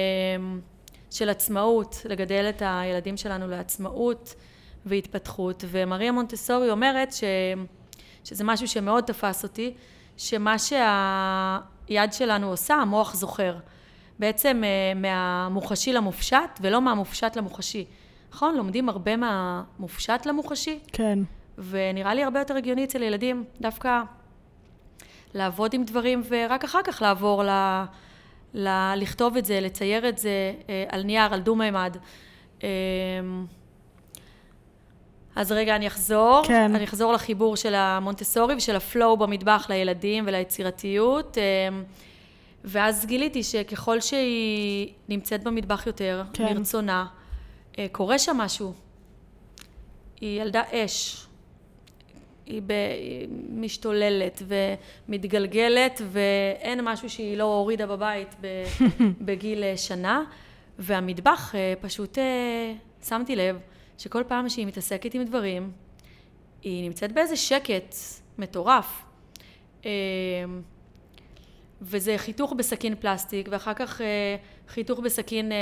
[1.10, 4.34] של עצמאות, לגדל את הילדים שלנו לעצמאות
[4.88, 7.24] והתפתחות, ומריה מונטסורי אומרת ש,
[8.24, 9.74] שזה משהו שמאוד תפס אותי,
[10.16, 13.56] שמה שהיד שלנו עושה, המוח זוכר.
[14.18, 14.62] בעצם
[14.96, 17.84] מהמוחשי למופשט, ולא מהמופשט למוחשי.
[18.32, 18.56] נכון?
[18.56, 20.78] לומדים הרבה מהמופשט למוחשי.
[20.92, 21.18] כן.
[21.58, 24.02] ונראה לי הרבה יותר הגיוני אצל ילדים דווקא
[25.34, 27.50] לעבוד עם דברים ורק אחר כך לעבור ל...
[28.54, 28.68] ל...
[28.96, 31.96] לכתוב את זה, לצייר את זה אה, על נייר, על דו-מימד.
[35.38, 36.42] אה, אז רגע, אני אחזור.
[36.46, 36.74] כן.
[36.74, 41.38] אני אחזור לחיבור של המונטסורי ושל הפלואו במטבח לילדים וליצירתיות.
[41.38, 41.42] אה,
[42.64, 46.44] ואז גיליתי שככל שהיא נמצאת במטבח יותר, כן.
[46.44, 47.06] מרצונה,
[47.92, 48.72] קורה שם משהו.
[50.20, 51.28] היא ילדה אש.
[52.48, 54.42] היא, ב, היא משתוללת
[55.08, 58.34] ומתגלגלת ואין משהו שהיא לא הורידה בבית
[59.26, 60.22] בגיל אה, שנה
[60.78, 62.72] והמטבח אה, פשוט אה,
[63.08, 63.56] שמתי לב
[63.98, 65.72] שכל פעם שהיא מתעסקת עם דברים
[66.62, 67.94] היא נמצאת באיזה שקט
[68.38, 69.04] מטורף
[71.82, 74.00] וזה חיתוך בסכין פלסטיק ואחר כך
[74.68, 75.52] חיתוך בסכין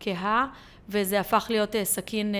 [0.00, 0.46] כהה
[0.88, 2.34] וזה הפך להיות סכין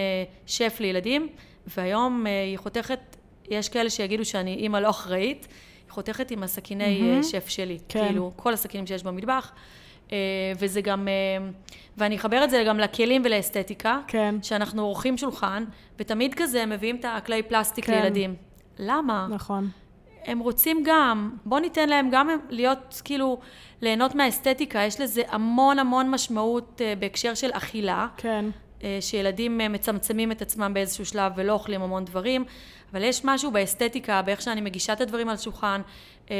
[0.47, 1.29] שף לילדים
[1.67, 3.17] והיום אה, היא חותכת,
[3.49, 5.47] יש כאלה שיגידו שאני אימא לא אחראית,
[5.87, 7.25] היא חותכת עם הסכיני mm-hmm.
[7.25, 8.07] שף שלי, כן.
[8.09, 9.53] כאילו כל הסכינים שיש במטבח.
[10.13, 10.17] אה,
[10.59, 11.09] וזה גם,
[11.97, 14.35] ואני אחבר את זה גם לכלים ולאסתטיקה, כן.
[14.43, 15.65] שאנחנו עורכים שולחן,
[15.99, 17.93] ותמיד כזה מביאים את הכלי פלסטיק כן.
[17.93, 18.35] לילדים.
[18.79, 19.27] למה?
[19.31, 19.69] נכון.
[20.25, 23.41] הם רוצים גם, בוא ניתן להם גם להיות, כאילו,
[23.83, 28.07] ליהנות מהאסתטיקה, יש לזה המון המון משמעות בהקשר של אכילה.
[28.17, 28.45] כן.
[28.83, 32.45] אה, שילדים אה, מצמצמים את עצמם באיזשהו שלב ולא אוכלים המון דברים,
[32.93, 35.81] אבל יש משהו באסתטיקה, באיך שאני מגישה את הדברים על שולחן,
[36.31, 36.37] אה,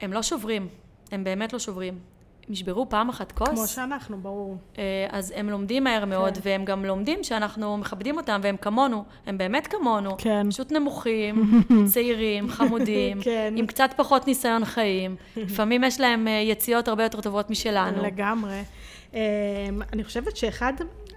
[0.00, 0.68] הם לא שוברים,
[1.14, 1.98] הם באמת לא שוברים.
[2.48, 3.48] הם ישברו פעם אחת כוס.
[3.48, 4.56] כמו שאנחנו, ברור.
[5.10, 6.40] אז הם לומדים מהר מאוד, כן.
[6.42, 10.16] והם גם לומדים שאנחנו מכבדים אותם, והם כמונו, הם באמת כמונו.
[10.18, 10.50] כן.
[10.50, 13.54] פשוט נמוכים, צעירים, חמודים, כן.
[13.56, 15.16] עם קצת פחות ניסיון חיים.
[15.36, 18.02] לפעמים יש להם יציאות הרבה יותר טובות משלנו.
[18.02, 18.62] לגמרי.
[19.14, 19.18] אמ,
[19.92, 20.72] אני חושבת שאחד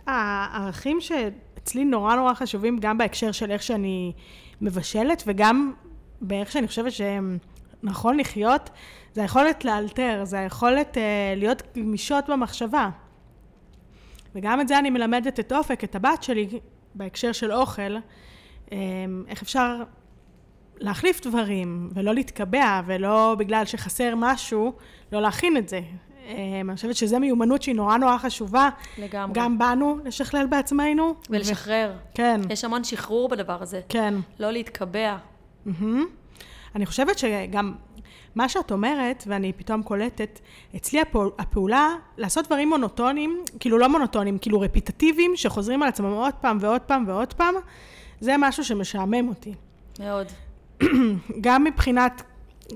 [0.07, 4.13] הערכים שאצלי נורא נורא חשובים, גם בהקשר של איך שאני
[4.61, 5.73] מבשלת, וגם
[6.21, 7.37] באיך שאני חושבת שהם
[7.83, 8.69] נכון לחיות,
[9.13, 12.89] זה היכולת לאלתר, זה היכולת אה, להיות גמישות במחשבה.
[14.35, 16.59] וגם את זה אני מלמדת את אופק, את הבת שלי,
[16.95, 17.95] בהקשר של אוכל,
[18.71, 18.77] אה,
[19.27, 19.83] איך אפשר
[20.79, 24.73] להחליף דברים, ולא להתקבע, ולא בגלל שחסר משהו,
[25.11, 25.81] לא להכין את זה.
[26.27, 28.69] אמ, אני חושבת שזו מיומנות שהיא נורא נורא חשובה.
[28.97, 29.39] לגמרי.
[29.39, 31.15] גם בנו, לשכלל בעצמנו.
[31.29, 31.91] ולשחרר.
[31.95, 32.13] ו...
[32.13, 32.41] כן.
[32.49, 33.81] יש המון שחרור בדבר הזה.
[33.89, 34.13] כן.
[34.39, 35.17] לא להתקבע.
[35.67, 35.81] Mm-hmm.
[36.77, 37.73] אני חושבת שגם
[38.35, 40.39] מה שאת אומרת, ואני פתאום קולטת,
[40.75, 46.33] אצלי הפעול, הפעולה לעשות דברים מונוטונים, כאילו לא מונוטונים, כאילו רפיטטיביים, שחוזרים על עצמם עוד
[46.33, 47.55] פעם ועוד פעם ועוד פעם,
[48.19, 49.53] זה משהו שמשעמם אותי.
[49.99, 50.27] מאוד.
[51.45, 52.23] גם מבחינת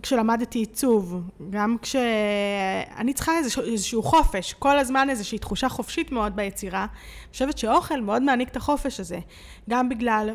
[0.02, 6.82] כשלמדתי עיצוב, גם כשאני צריכה איזשהו, איזשהו חופש, כל הזמן איזושהי תחושה חופשית מאוד ביצירה.
[6.82, 9.20] אני חושבת שאוכל מאוד מעניק את החופש הזה,
[9.70, 10.30] גם בגלל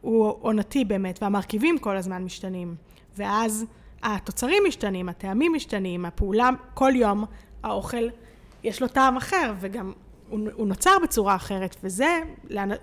[0.00, 2.74] שהוא עונתי באמת, והמרכיבים כל הזמן משתנים,
[3.16, 3.66] ואז
[4.02, 7.24] התוצרים משתנים, הטעמים משתנים, הפעולה, כל יום
[7.62, 8.08] האוכל
[8.62, 9.92] יש לו טעם אחר, וגם
[10.28, 12.18] הוא, הוא נוצר בצורה אחרת, וזה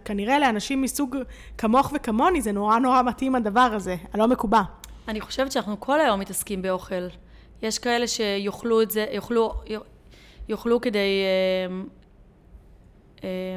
[0.06, 1.18] כנראה לאנשים מסוג
[1.58, 4.62] כמוך וכמוני, זה נורא נורא מתאים הדבר הזה, הלא מקובע.
[5.08, 7.08] אני חושבת שאנחנו כל היום מתעסקים באוכל.
[7.62, 9.54] יש כאלה שיאכלו את זה, יאכלו,
[10.50, 11.24] יאכלו כדי...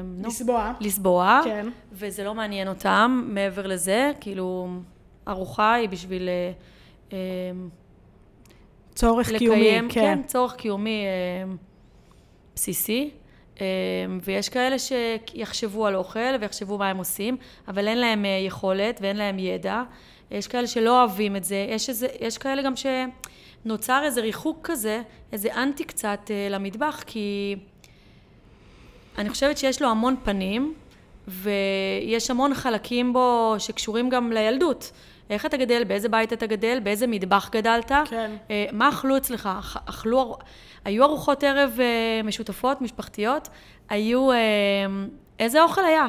[0.05, 0.73] נו, לסבוע.
[0.81, 1.69] לסבוע, כן.
[1.93, 4.69] וזה לא מעניין אותם מעבר לזה, כאילו,
[5.29, 6.53] ארוחה היא בשביל אה,
[7.13, 7.19] אה,
[8.95, 10.01] צורך קיומי, לקיים, כן.
[10.01, 11.53] כן, צורך קיומי אה,
[12.55, 13.11] בסיסי.
[13.61, 13.67] אה,
[14.23, 17.37] ויש כאלה שיחשבו על אוכל ויחשבו מה הם עושים,
[17.69, 19.83] אבל אין להם אה, יכולת ואין להם ידע.
[20.31, 22.73] יש כאלה שלא אוהבים את זה, יש, איזה, יש כאלה גם
[23.65, 27.57] שנוצר איזה ריחוק כזה, איזה אנטי קצת אה, למטבח, כי
[29.19, 30.75] אני חושבת שיש לו המון פנים,
[31.29, 34.93] ויש המון חלקים בו שקשורים גם לילדות.
[35.31, 38.31] איך אתה גדל, באיזה בית אתה גדל, באיזה מטבח גדלת, כן.
[38.51, 39.49] אה, מה אכלו אצלך?
[39.59, 40.37] אכ- אכלו,
[40.85, 43.49] היו ארוחות ערב אה, משותפות, משפחתיות?
[43.89, 44.37] היו, אה,
[45.39, 46.07] איזה אוכל היה?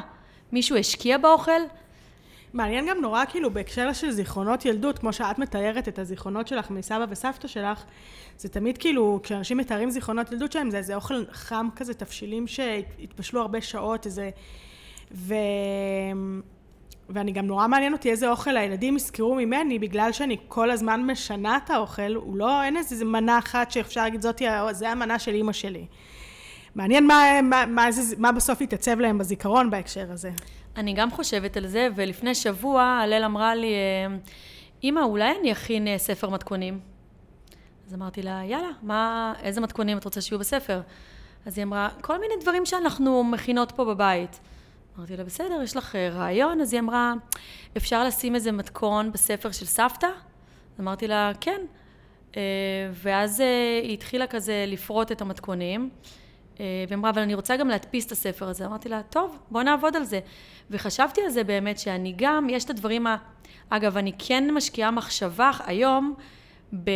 [0.52, 1.62] מישהו השקיע באוכל?
[2.54, 7.06] מעניין גם נורא כאילו בהקשר של זיכרונות ילדות, כמו שאת מתארת את הזיכרונות שלך מסבא
[7.10, 7.84] וסבתא שלך,
[8.38, 13.42] זה תמיד כאילו, כשאנשים מתארים זיכרונות ילדות שלהם, זה איזה אוכל חם כזה, תבשילים שהתבשלו
[13.42, 14.30] הרבה שעות, איזה...
[15.12, 15.34] ו...
[17.10, 21.58] ואני גם נורא מעניין אותי איזה אוכל הילדים יזכרו ממני, בגלל שאני כל הזמן משנה
[21.58, 25.52] את האוכל, הוא לא, אין איזה מנה אחת שאפשר להגיד, זאתי, זה המנה של אימא
[25.52, 25.86] שלי.
[26.76, 30.32] מעניין מה, מה, מה, זה, מה בסוף יתעצב להם בזיכרון בהקשר הזה.
[30.80, 34.18] אני גם חושבת על זה, ולפני שבוע הלל אמרה לי, אה,
[34.84, 36.80] אמא, אולי אני אכין אה, ספר מתכונים?
[37.88, 40.82] אז אמרתי לה, יאללה, מה, איזה מתכונים את רוצה שיהיו בספר?
[41.46, 44.40] אז היא אמרה, כל מיני דברים שאנחנו מכינות פה בבית.
[44.98, 46.62] אמרתי לה, בסדר, יש לך אה, רעיון?
[46.62, 47.14] אז היא אמרה,
[47.78, 50.10] אפשר לשים איזה מתכון בספר של סבתא?
[50.80, 51.62] אמרתי לה, כן.
[52.38, 52.42] אה,
[52.94, 53.40] ואז
[53.84, 55.90] היא התחילה כזה לפרוט את המתכונים.
[56.60, 58.66] אה, והיא אמרה, אבל אני רוצה גם להדפיס את הספר הזה.
[58.66, 60.20] אמרתי לה, טוב, בוא נעבוד על זה.
[60.70, 63.18] וחשבתי על זה באמת, שאני גם, יש את הדברים ה...
[63.70, 66.14] אגב, אני כן משקיעה מחשבה היום,
[66.84, 66.92] ב...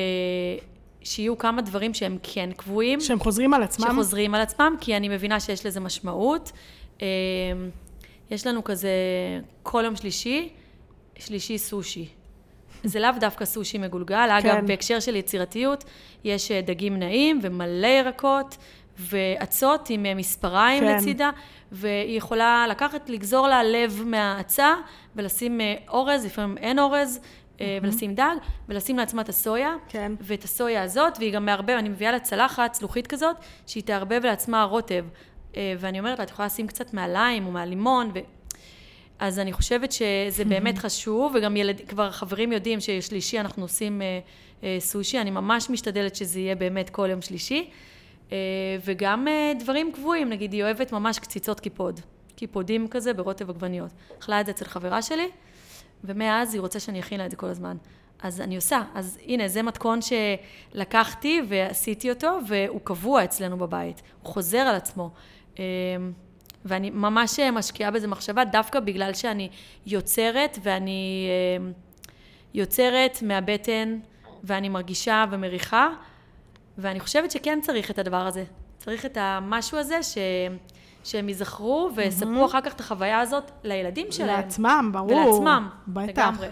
[1.03, 3.01] שיהיו כמה דברים שהם כן קבועים.
[3.01, 3.87] שהם חוזרים על עצמם?
[3.91, 6.51] שחוזרים על עצמם, כי אני מבינה שיש לזה משמעות.
[7.01, 7.07] אה,
[8.31, 8.89] יש לנו כזה
[9.63, 10.49] כל יום שלישי,
[11.19, 12.07] שלישי סושי.
[12.83, 14.65] זה לאו דווקא סושי מגולגל, אגב, כן.
[14.65, 15.83] בהקשר של יצירתיות,
[16.23, 18.57] יש אה, דגים נעים ומלא ירקות,
[18.99, 20.97] ואצות עם אה, מספריים כן.
[20.97, 21.29] לצידה,
[21.71, 24.73] והיא יכולה לקחת, לגזור לה לב מהאצה,
[25.15, 27.19] ולשים אה, אורז, לפעמים אין אורז,
[27.61, 28.35] אה, ולשים דג,
[28.69, 30.11] ולשים לעצמה את הסויה, כן.
[30.21, 33.35] ואת הסויה הזאת, והיא גם מערבב, אני מביאה לה צלחת, צלוחית כזאת,
[33.67, 35.05] שהיא תערבב לעצמה רוטב.
[35.79, 38.19] ואני אומרת לה, את יכולה לשים קצת מהליים או מהלימון, ו...
[39.19, 44.19] אז אני חושבת שזה באמת חשוב, וגם ילד, כבר חברים יודעים ששלישי אנחנו עושים אה,
[44.63, 47.69] אה, סושי, אני ממש משתדלת שזה יהיה באמת כל יום שלישי.
[48.31, 48.37] אה,
[48.85, 51.99] וגם אה, דברים קבועים, נגיד היא אוהבת ממש קציצות קיפוד,
[52.35, 53.91] קיפודים כזה ברוטב עגבניות.
[54.19, 55.29] אכלה את זה אצל חברה שלי,
[56.03, 57.77] ומאז היא רוצה שאני אכין לה את זה כל הזמן.
[58.21, 58.81] אז אני עושה.
[58.95, 64.01] אז הנה, זה מתכון שלקחתי ועשיתי אותו, והוא קבוע אצלנו בבית.
[64.21, 65.09] הוא חוזר על עצמו.
[65.59, 65.63] אה,
[66.65, 69.49] ואני ממש משקיעה בזה מחשבה, דווקא בגלל שאני
[69.85, 71.29] יוצרת, ואני
[72.53, 73.99] יוצרת מהבטן,
[74.43, 75.89] ואני מרגישה ומריחה,
[76.77, 78.43] ואני חושבת שכן צריך את הדבר הזה.
[78.77, 80.17] צריך את המשהו הזה ש...
[81.03, 84.29] שהם ייזכרו ויספרו אחר כך את החוויה הזאת לילדים שלהם.
[84.29, 85.11] לעצמם, ברור.
[85.11, 86.09] ולעצמם, בטח.
[86.09, 86.47] לגמרי.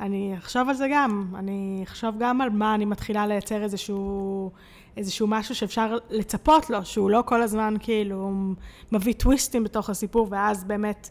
[0.00, 1.26] אני אחשוב על זה גם.
[1.34, 4.50] אני אחשוב גם על מה אני מתחילה לייצר איזשהו,
[4.96, 8.30] איזשהו משהו שאפשר לצפות לו, שהוא לא כל הזמן כאילו
[8.92, 11.10] מביא טוויסטים בתוך הסיפור, ואז באמת,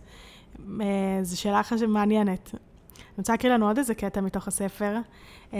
[0.82, 0.86] אה,
[1.22, 2.50] זו שאלה אחת שמעניינת.
[2.54, 4.98] אני רוצה להקריא לנו עוד איזה קטע מתוך הספר.
[5.54, 5.60] אה,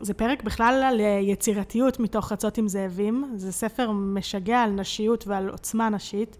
[0.00, 3.32] זה פרק בכלל על יצירתיות מתוך רצות עם זאבים.
[3.34, 6.36] זה ספר משגע על נשיות ועל עוצמה נשית.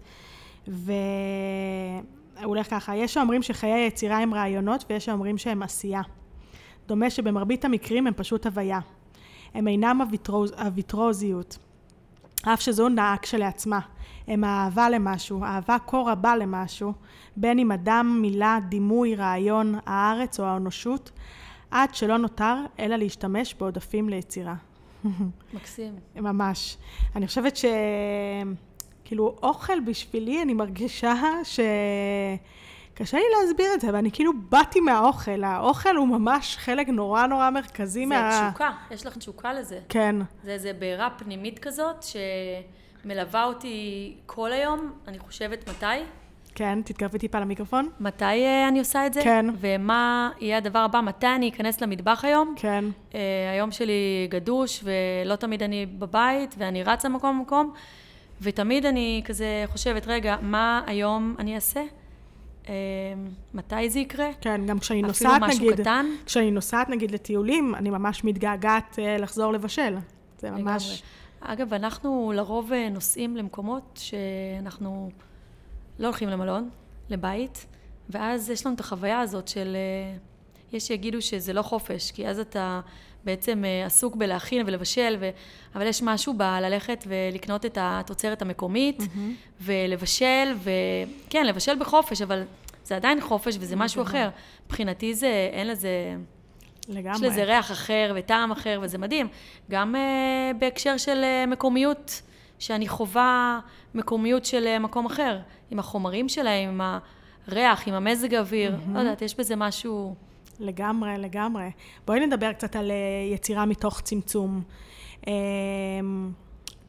[0.67, 0.91] והוא
[2.43, 6.01] הולך ככה, יש האומרים שחיי היצירה הם רעיונות ויש האומרים שהם עשייה.
[6.87, 8.79] דומה שבמרבית המקרים הם פשוט הוויה.
[9.53, 11.57] הם אינם הוויטרוז, הוויטרוזיות,
[12.41, 13.79] אף שזו נאה כשלעצמה.
[14.27, 16.93] הם האהבה למשהו, אהבה כה רבה למשהו,
[17.37, 21.11] בין אם אדם, מילה, דימוי, רעיון, הארץ או האנושות,
[21.71, 24.55] עד שלא נותר אלא להשתמש בעודפים ליצירה.
[25.53, 25.95] מקסים.
[26.15, 26.77] ממש.
[27.15, 27.65] אני חושבת ש...
[29.05, 31.59] כאילו, אוכל בשבילי, אני מרגישה ש...
[32.93, 35.43] קשה לי להסביר את זה, ואני כאילו באתי מהאוכל.
[35.43, 38.49] האוכל הוא ממש חלק נורא נורא מרכזי זה מה...
[38.49, 39.79] תשוקה, יש לך תשוקה לזה.
[39.89, 40.15] כן.
[40.43, 42.05] זה איזה בעירה פנימית כזאת,
[43.03, 45.85] שמלווה אותי כל היום, אני חושבת מתי.
[46.59, 47.89] כן, תתקרבי טיפה למיקרופון.
[47.99, 49.21] מתי אה, אני עושה את זה?
[49.23, 49.45] כן.
[49.59, 51.01] ומה יהיה הדבר הבא?
[51.01, 52.53] מתי אני אכנס למטבח היום?
[52.57, 52.85] כן.
[53.15, 53.19] אה,
[53.53, 57.73] היום שלי גדוש, ולא תמיד אני בבית, ואני רצה מקום למקום,
[58.41, 61.81] ותמיד אני כזה חושבת, רגע, מה היום אני אעשה?
[62.69, 62.73] אה,
[63.53, 64.29] מתי זה יקרה?
[64.41, 66.05] כן, גם כשאני אפילו נוסעת, משהו נגיד, קטן?
[66.25, 69.95] כשאני נוסעת נגיד לטיולים, אני ממש מתגעגעת אה, לחזור לבשל.
[70.39, 70.83] זה ממש...
[70.83, 70.99] לגמרי.
[71.41, 75.09] אגב, אנחנו לרוב נוסעים למקומות שאנחנו
[75.99, 76.69] לא הולכים למלון,
[77.09, 77.65] לבית,
[78.09, 79.75] ואז יש לנו את החוויה הזאת של...
[79.75, 80.17] אה,
[80.73, 82.81] יש שיגידו שזה לא חופש, כי אז אתה
[83.23, 85.29] בעצם אה, עסוק בלהכין ולבשל, ו...
[85.75, 89.61] אבל יש משהו בללכת ולקנות את התוצרת המקומית, Mm-hmm.
[89.61, 90.55] ולבשל,
[91.27, 92.43] וכן, לבשל בחופש, אבל
[92.83, 94.19] זה עדיין חופש וזה משהו לגמרי.
[94.19, 94.29] אחר.
[94.65, 96.15] מבחינתי זה, אין לזה...
[96.89, 97.27] לגמרי.
[97.27, 99.27] יש לזה ריח אחר וטעם אחר, וזה מדהים.
[99.71, 102.21] גם uh, בהקשר של uh, מקומיות,
[102.59, 103.59] שאני חווה
[103.93, 105.39] מקומיות של uh, מקום אחר,
[105.71, 106.99] עם החומרים שלהם, עם
[107.47, 108.75] הריח, עם המזג האוויר.
[108.75, 108.93] Mm-hmm.
[108.93, 110.15] לא יודעת, יש בזה משהו...
[110.59, 111.71] לגמרי, לגמרי.
[112.05, 114.61] בואי נדבר קצת על אה, יצירה מתוך צמצום.
[115.27, 115.33] אה,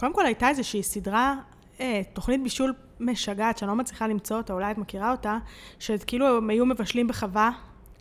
[0.00, 1.34] קודם כל הייתה איזושהי סדרה,
[1.80, 5.38] אה, תוכנית בישול משגעת, שאני לא מצליחה למצוא אותה, אולי את מכירה אותה,
[5.78, 7.50] שכאילו הם היו מבשלים בחווה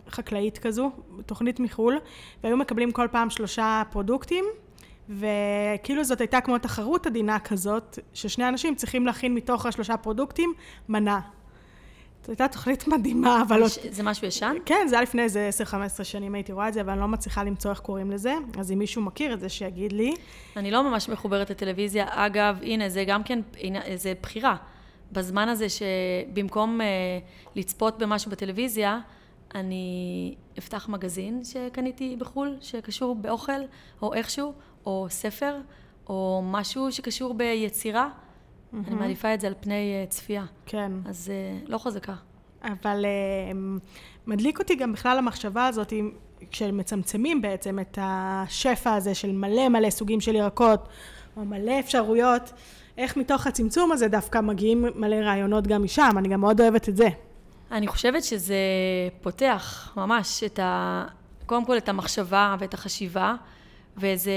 [0.08, 0.90] חקלאית כזו,
[1.26, 1.98] תוכנית מחו"ל,
[2.44, 4.44] והיו מקבלים כל פעם שלושה פרודוקטים,
[5.18, 10.52] וכאילו זאת הייתה כמו תחרות עדינה כזאת, ששני אנשים צריכים להכין מתוך השלושה פרודוקטים
[10.88, 11.20] מנה.
[12.26, 13.62] זו הייתה תוכנית מדהימה, אבל...
[13.62, 14.54] יש- זה משהו ישן?
[14.66, 15.50] כן, זה היה לפני איזה
[16.00, 18.34] 10-15 שנים הייתי רואה את זה, אבל אני לא מצליחה למצוא איך קוראים לזה.
[18.58, 20.14] אז אם מישהו מכיר את זה, שיגיד לי.
[20.56, 22.06] אני לא ממש מחוברת לטלוויזיה.
[22.10, 24.56] אגב, הנה, זה גם כן, הנה, זה בחירה.
[25.12, 26.84] בזמן הזה שבמקום uh,
[27.56, 29.00] לצפות במשהו בטלוויזיה,
[29.54, 33.60] אני אפתח מגזין שקניתי בחו"ל, שקשור באוכל,
[34.02, 34.52] או איכשהו,
[34.86, 35.56] או ספר,
[36.08, 38.08] או משהו שקשור ביצירה.
[38.86, 40.44] אני מעדיפה את זה על פני uh, צפייה.
[40.66, 40.92] כן.
[41.04, 41.32] אז
[41.64, 42.14] uh, לא חזקה.
[42.64, 43.52] אבל אה,
[44.26, 46.12] מדליק אותי גם בכלל המחשבה הזאת, אם-
[46.50, 50.88] כשמצמצמים בעצם את השפע הזה של מלא מלא סוגים של ירקות,
[51.36, 52.52] או מלא אפשרויות,
[52.98, 56.96] איך מתוך הצמצום הזה דווקא מגיעים מלא רעיונות גם משם, אני גם מאוד אוהבת את
[56.96, 57.08] זה.
[57.72, 58.56] אני חושבת שזה
[59.22, 61.04] פותח ממש את ה...
[61.46, 63.34] קודם כל את המחשבה ואת החשיבה,
[63.96, 64.32] ואיזה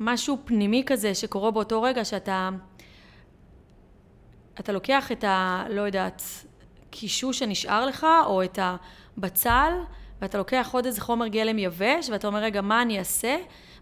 [0.00, 2.50] משהו פנימי כזה שקורה באותו רגע שאתה...
[4.60, 5.64] אתה לוקח את ה...
[5.70, 6.22] לא יודעת,
[6.90, 9.72] קישוש שנשאר לך, או את הבצל,
[10.20, 13.36] ואתה לוקח עוד איזה חומר גלם יבש, ואתה אומר, רגע, מה אני אעשה?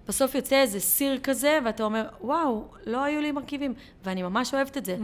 [0.09, 3.75] בסוף יוצא איזה סיר כזה, ואתה אומר, וואו, לא היו לי מרכיבים.
[4.05, 4.97] ואני ממש אוהבת את זה.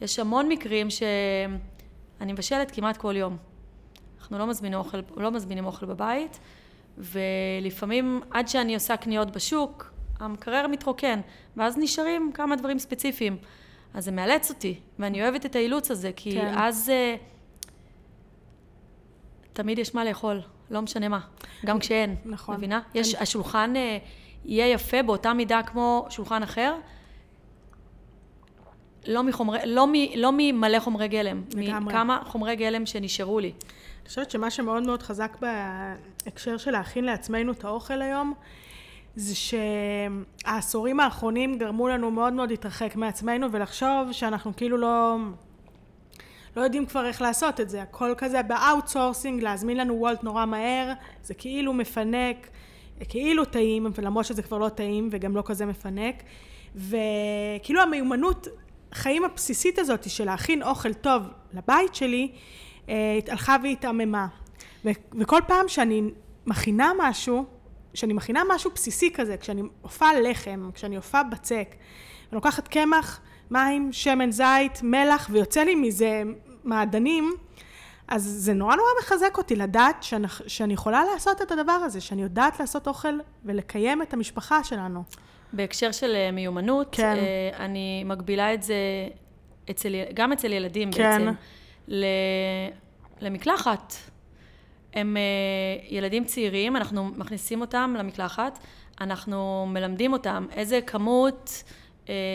[0.00, 3.36] יש המון מקרים שאני מבשלת כמעט כל יום.
[4.20, 6.38] אנחנו לא אוכל, לא מזמינים אוכל בבית,
[6.98, 11.20] ולפעמים עד שאני עושה קניות בשוק, המקרר מתרוקן,
[11.56, 13.36] ואז נשארים כמה דברים ספציפיים.
[13.94, 16.40] אז זה מאלץ אותי, ואני אוהבת את האילוץ הזה, כי כן.
[16.40, 16.54] כן.
[16.58, 17.18] אז uh,
[19.52, 21.20] תמיד יש מה לאכול, לא משנה מה,
[21.64, 22.16] גם כשאין.
[22.24, 22.56] נכון.
[22.56, 22.80] מבינה?
[22.94, 23.78] יש, השולחן uh,
[24.44, 26.74] יהיה יפה באותה מידה כמו שולחן אחר,
[29.06, 31.94] לא, מחומרי, לא, מ, לא ממלא חומרי גלם, לגמרי.
[31.94, 33.52] מכמה חומרי גלם שנשארו לי.
[34.00, 38.34] אני חושבת שמה שמאוד מאוד חזק בהקשר של להכין לעצמנו את האוכל היום,
[39.16, 45.16] זה שהעשורים האחרונים גרמו לנו מאוד מאוד להתרחק מעצמנו ולחשוב שאנחנו כאילו לא...
[46.56, 50.46] לא יודעים כבר איך לעשות את זה, הכל כזה ב outsourcing, להזמין לנו וולט נורא
[50.46, 52.48] מהר, זה כאילו מפנק,
[53.08, 56.22] כאילו טעים, ולמרות שזה כבר לא טעים וגם לא כזה מפנק,
[56.76, 58.48] וכאילו המיומנות
[58.94, 62.32] חיים הבסיסית הזאת של להכין אוכל טוב לבית שלי,
[62.88, 64.26] אה, הלכה והתעממה.
[65.14, 66.02] וכל פעם שאני
[66.46, 67.44] מכינה משהו,
[67.92, 73.92] כשאני מכינה משהו בסיסי כזה, כשאני אופה לחם, כשאני אופה בצק, אני לוקחת קמח, מים,
[73.92, 76.22] שמן זית, מלח, ויוצא לי מזה
[76.64, 77.32] מעדנים,
[78.08, 82.22] אז זה נורא נורא מחזק אותי לדעת שאני, שאני יכולה לעשות את הדבר הזה, שאני
[82.22, 85.02] יודעת לעשות אוכל ולקיים את המשפחה שלנו.
[85.52, 87.16] בהקשר של אה, מיומנות, כן.
[87.16, 88.74] אה, אני מגבילה את זה
[89.70, 91.02] אצל, גם אצל ילדים כן.
[91.02, 91.32] בעצם,
[91.88, 92.04] ל,
[93.20, 93.94] למקלחת.
[94.94, 95.22] הם אה,
[95.88, 98.58] ילדים צעירים, אנחנו מכניסים אותם למקלחת,
[99.00, 101.62] אנחנו מלמדים אותם איזה כמות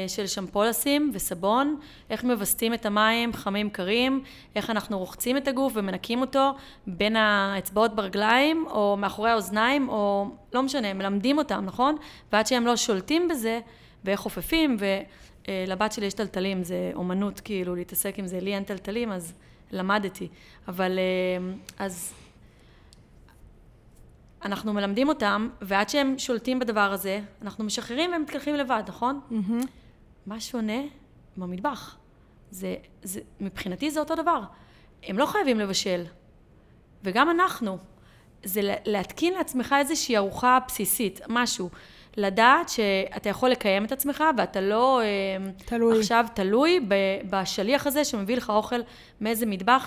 [0.07, 4.23] של שמפו לשים וסבון, איך מווסתים את המים חמים קרים,
[4.55, 6.51] איך אנחנו רוחצים את הגוף ומנקים אותו
[6.87, 11.95] בין האצבעות ברגליים או מאחורי האוזניים או לא משנה, מלמדים אותם, נכון?
[12.31, 13.59] ועד שהם לא שולטים בזה
[14.05, 14.77] ואיך חופפים
[15.47, 19.33] ולבת שלי יש טלטלים, זה אומנות כאילו להתעסק עם זה, לי אין טלטלים אז
[19.71, 20.27] למדתי,
[20.67, 21.53] אבל אה,
[21.85, 22.13] אז
[24.45, 29.19] אנחנו מלמדים אותם, ועד שהם שולטים בדבר הזה, אנחנו משחררים והם מתקלחים לבד, נכון?
[30.25, 30.81] מה שונה
[31.37, 31.97] במטבח?
[32.51, 34.41] זה, זה, מבחינתי זה אותו דבר.
[35.03, 36.03] הם לא חייבים לבשל.
[37.03, 37.77] וגם אנחנו.
[38.43, 41.69] זה לה- להתקין לעצמך איזושהי ארוחה בסיסית, משהו.
[42.17, 45.05] לדעת שאתה יכול לקיים את עצמך ואתה לא אה,
[45.65, 45.99] תלוי.
[45.99, 46.85] עכשיו תלוי
[47.29, 48.79] בשליח הזה שמביא לך אוכל
[49.21, 49.85] מאיזה מטבח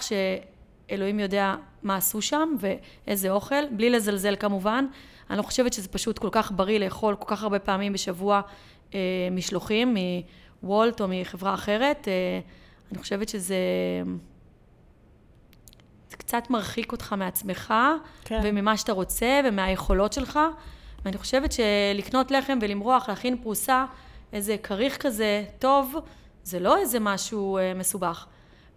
[0.90, 4.86] שאלוהים יודע מה עשו שם ואיזה אוכל, בלי לזלזל כמובן.
[5.30, 8.40] אני לא חושבת שזה פשוט כל כך בריא לאכול כל כך הרבה פעמים בשבוע
[8.94, 8.98] אה,
[9.30, 9.96] משלוחים
[10.62, 12.08] מוולט או מחברה אחרת.
[12.08, 12.40] אה,
[12.92, 13.56] אני חושבת שזה...
[16.10, 17.74] זה קצת מרחיק אותך מעצמך,
[18.24, 18.40] כן.
[18.44, 20.38] וממה שאתה רוצה, ומהיכולות שלך.
[21.04, 23.84] ואני חושבת שלקנות לחם ולמרוח, להכין פרוסה,
[24.32, 25.94] איזה כריך כזה טוב,
[26.42, 28.26] זה לא איזה משהו אה, מסובך.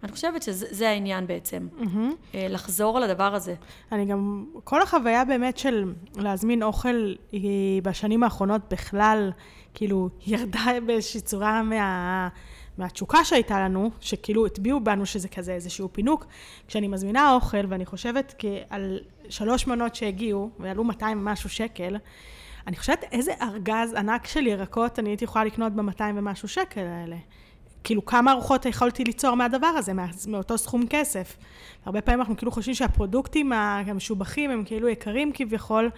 [0.04, 1.68] אני חושבת שזה העניין בעצם.
[2.34, 3.54] אה, לחזור על הדבר הזה.
[3.92, 9.32] אני גם, כל החוויה באמת של להזמין אוכל היא בשנים האחרונות בכלל,
[9.74, 12.28] כאילו, ירדה באיזושהי צורה מה,
[12.78, 16.26] מהתשוקה שהייתה לנו, שכאילו הטביעו בנו שזה כזה איזשהו פינוק.
[16.68, 21.96] כשאני מזמינה אוכל, ואני חושבת כי על שלוש מנות שהגיעו, ועלו 200 ומשהו שקל,
[22.66, 27.16] אני חושבת איזה ארגז ענק של ירקות אני הייתי יכולה לקנות ב-200 ומשהו שקל האלה.
[27.84, 31.36] כאילו, כמה ארוחות יכולתי ליצור מהדבר הזה, מה, מאותו סכום כסף.
[31.84, 35.90] הרבה פעמים אנחנו כאילו חושבים שהפרודוקטים המשובחים הם כאילו יקרים כביכול,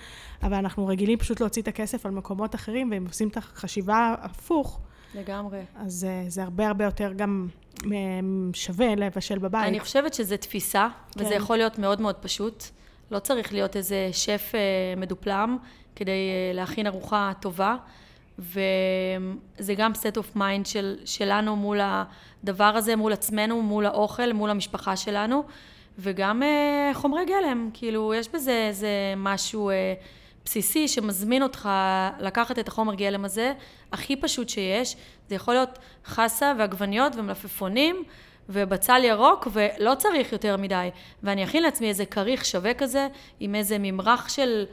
[0.43, 4.80] אבל אנחנו רגילים פשוט להוציא את הכסף על מקומות אחרים, והם עושים את החשיבה הפוך,
[5.14, 5.61] לגמרי.
[5.76, 7.49] אז אה, זה הרבה הרבה יותר גם
[8.53, 9.68] שווה לבשל בבית.
[9.68, 11.24] אני חושבת שזה תפיסה, כן.
[11.24, 12.64] וזה יכול להיות מאוד מאוד פשוט.
[13.11, 14.61] לא צריך להיות איזה שף אה,
[14.97, 15.57] מדופלם
[15.97, 17.76] כדי אה, להכין ארוחה טובה,
[18.39, 24.51] וזה גם set of mind של, שלנו מול הדבר הזה, מול עצמנו, מול האוכל, מול
[24.51, 25.45] המשפחה שלנו,
[25.99, 29.95] וגם אה, חומרי גלם, כאילו, יש בזה איזה משהו אה,
[30.45, 31.68] בסיסי שמזמין אותך
[32.20, 33.53] לקחת את החומר גלם הזה,
[33.93, 34.97] הכי פשוט שיש,
[35.28, 38.03] זה יכול להיות חסה ועגבניות ומלפפונים,
[38.49, 40.89] ובצל ירוק, ולא צריך יותר מדי.
[41.22, 43.09] ואני אכין לעצמי איזה כריך שווה כזה,
[43.41, 44.64] עם איזה ממרח של...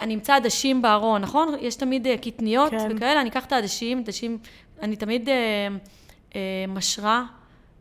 [0.00, 1.54] אני אמצא עדשים בארון, נכון?
[1.60, 2.88] יש תמיד אה, קטניות כן.
[2.96, 4.38] וכאלה, אני אקח את העדשים, עדשים,
[4.82, 5.34] אני תמיד אה,
[6.34, 7.24] אה, משרה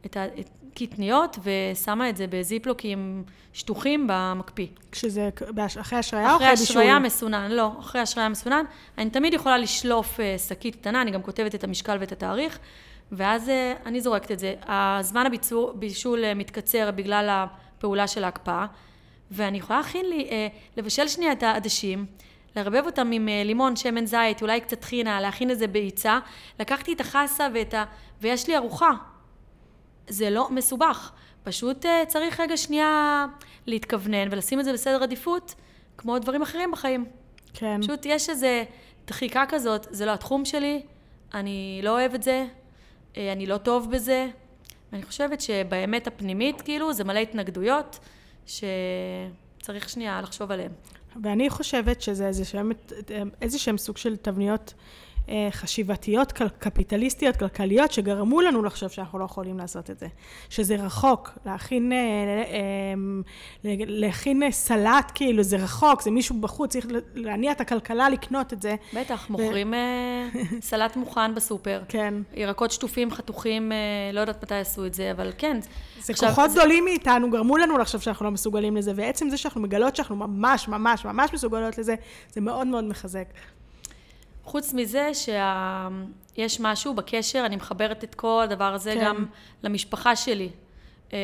[0.05, 4.67] את הקטניות ושמה את זה בזיפלוקים שטוחים במקפיא.
[4.91, 5.29] כשזה
[5.79, 6.81] אחרי השריה או אחרי אחרי בישול?
[6.81, 8.65] השריה מסונן, לא, אחרי השריה מסונן.
[8.97, 12.59] אני תמיד יכולה לשלוף אה, שקית קטנה, אני גם כותבת את המשקל ואת התאריך,
[13.11, 14.55] ואז אה, אני זורקת את זה.
[14.67, 18.65] הזמן הביצור, בישול אה, מתקצר בגלל הפעולה של ההקפאה,
[19.31, 20.47] ואני יכולה להכין לי, אה,
[20.77, 22.05] לבשל שנייה את העדשים,
[22.55, 26.19] לערבב אותם עם אה, לימון, שמן זית, אולי קצת טחינה, להכין איזה ביצה,
[26.59, 27.83] לקחתי את החסה ואת ה...
[28.21, 28.91] ויש לי ארוחה.
[30.07, 31.11] זה לא מסובך.
[31.43, 33.25] פשוט אה, צריך רגע שנייה
[33.65, 35.55] להתכוונן ולשים את זה בסדר עדיפות,
[35.97, 37.05] כמו דברים אחרים בחיים.
[37.53, 37.81] כן.
[37.81, 38.47] פשוט יש איזו
[39.07, 40.81] דחיקה כזאת, זה לא התחום שלי,
[41.33, 42.45] אני לא אוהב את זה,
[43.17, 44.27] אה, אני לא טוב בזה.
[44.91, 47.99] ואני חושבת שבאמת הפנימית, כאילו, זה מלא התנגדויות
[48.45, 50.71] שצריך שנייה לחשוב עליהן.
[51.23, 52.71] ואני חושבת שזה איזה שהם,
[53.41, 54.73] איזה שהם סוג של תבניות
[55.51, 60.07] חשיבתיות, כל- קפיטליסטיות, כלכליות, שגרמו לנו לחשוב שאנחנו לא יכולים לעשות את זה.
[60.49, 66.87] שזה רחוק, להכין, אה, אה, להכין אה, סלט, כאילו, זה רחוק, זה מישהו בחוץ, צריך
[67.15, 68.75] להניע את הכלכלה לקנות את זה.
[68.93, 70.27] בטח, מוכרים אה,
[70.61, 71.81] סלט מוכן בסופר.
[71.87, 72.13] כן.
[72.33, 73.77] ירקות שטופים, חתוכים, אה,
[74.13, 75.59] לא יודעת מתי עשו את זה, אבל כן.
[76.01, 79.61] זה עכשיו, כוחות גדולים מאיתנו, גרמו לנו לחשוב שאנחנו לא מסוגלים לזה, ועצם זה שאנחנו
[79.61, 81.95] מגלות שאנחנו ממש, ממש, ממש מסוגלות לזה,
[82.31, 83.27] זה מאוד מאוד מחזק.
[84.43, 89.05] חוץ מזה שיש משהו בקשר, אני מחברת את כל הדבר הזה כן.
[89.05, 89.25] גם
[89.63, 90.49] למשפחה שלי,
[91.13, 91.17] אה,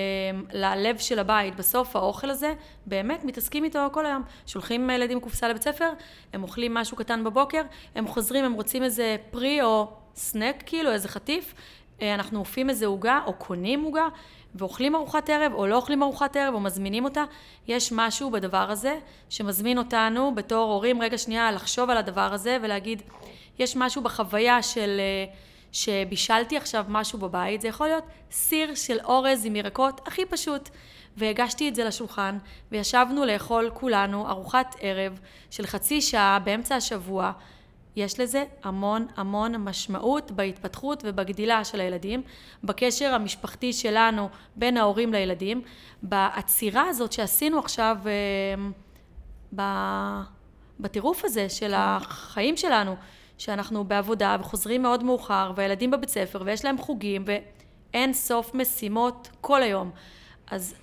[0.53, 1.55] ללב של הבית.
[1.55, 2.53] בסוף האוכל הזה,
[2.85, 4.23] באמת מתעסקים איתו כל היום.
[4.45, 5.89] שולחים ילדים קופסה לבית ספר,
[6.33, 7.61] הם אוכלים משהו קטן בבוקר,
[7.95, 11.53] הם חוזרים, הם רוצים איזה פרי או סנק כאילו, איזה חטיף,
[12.01, 14.07] אה, אנחנו אופים איזה עוגה או קונים עוגה.
[14.55, 17.23] ואוכלים ארוחת ערב, או לא אוכלים ארוחת ערב, או מזמינים אותה,
[17.67, 23.01] יש משהו בדבר הזה שמזמין אותנו בתור הורים, רגע שנייה, לחשוב על הדבר הזה ולהגיד,
[23.59, 25.33] יש משהו בחוויה של אה,
[25.71, 30.69] שבישלתי עכשיו משהו בבית, זה יכול להיות סיר של אורז עם ירקות, הכי פשוט.
[31.17, 32.37] והגשתי את זה לשולחן,
[32.71, 35.19] וישבנו לאכול כולנו ארוחת ערב
[35.51, 37.31] של חצי שעה באמצע השבוע.
[37.99, 42.21] יש לזה המון המון משמעות בהתפתחות ובגדילה של הילדים,
[42.63, 45.61] בקשר המשפחתי שלנו בין ההורים לילדים,
[46.03, 48.69] בעצירה הזאת שעשינו עכשיו אה,
[49.55, 50.21] ב-
[50.79, 52.95] בטירוף הזה של החיים שלנו,
[53.37, 59.63] שאנחנו בעבודה וחוזרים מאוד מאוחר, והילדים בבית ספר ויש להם חוגים ואין סוף משימות כל
[59.63, 59.91] היום.
[60.51, 60.75] אז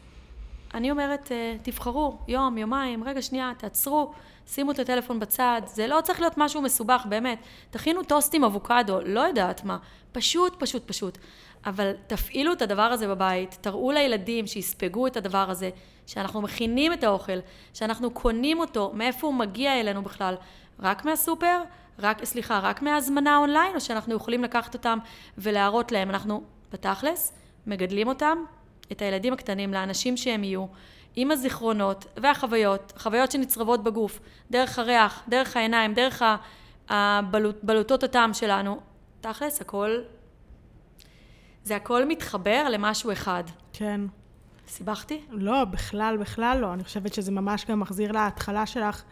[0.74, 4.12] אני אומרת, אה, תבחרו יום, יומיים, רגע שנייה, תעצרו,
[4.46, 7.38] שימו את הטלפון בצד, זה לא צריך להיות משהו מסובך, באמת.
[7.70, 9.78] תכינו טוסט עם אבוקדו, לא יודעת מה,
[10.12, 11.18] פשוט, פשוט, פשוט.
[11.66, 15.70] אבל תפעילו את הדבר הזה בבית, תראו לילדים שיספגו את הדבר הזה,
[16.06, 17.38] שאנחנו מכינים את האוכל,
[17.74, 20.34] שאנחנו קונים אותו, מאיפה הוא מגיע אלינו בכלל,
[20.80, 21.62] רק מהסופר,
[21.98, 24.98] רק, סליחה, רק מהזמנה אונליין, או שאנחנו יכולים לקחת אותם
[25.38, 26.10] ולהראות להם?
[26.10, 26.42] אנחנו,
[26.72, 27.32] בתכלס,
[27.66, 28.38] מגדלים אותם,
[28.92, 30.66] את הילדים הקטנים, לאנשים שהם יהיו,
[31.16, 36.22] עם הזיכרונות והחוויות, חוויות שנצרבות בגוף, דרך הריח, דרך העיניים, דרך
[36.88, 38.80] הבלוטות הטעם שלנו.
[39.20, 39.98] תכלס, הכל,
[41.64, 43.44] זה הכל מתחבר למשהו אחד.
[43.72, 44.00] כן.
[44.68, 45.20] סיבכתי?
[45.30, 46.72] לא, בכלל, בכלל לא.
[46.72, 49.02] אני חושבת שזה ממש גם מחזיר להתחלה שלך,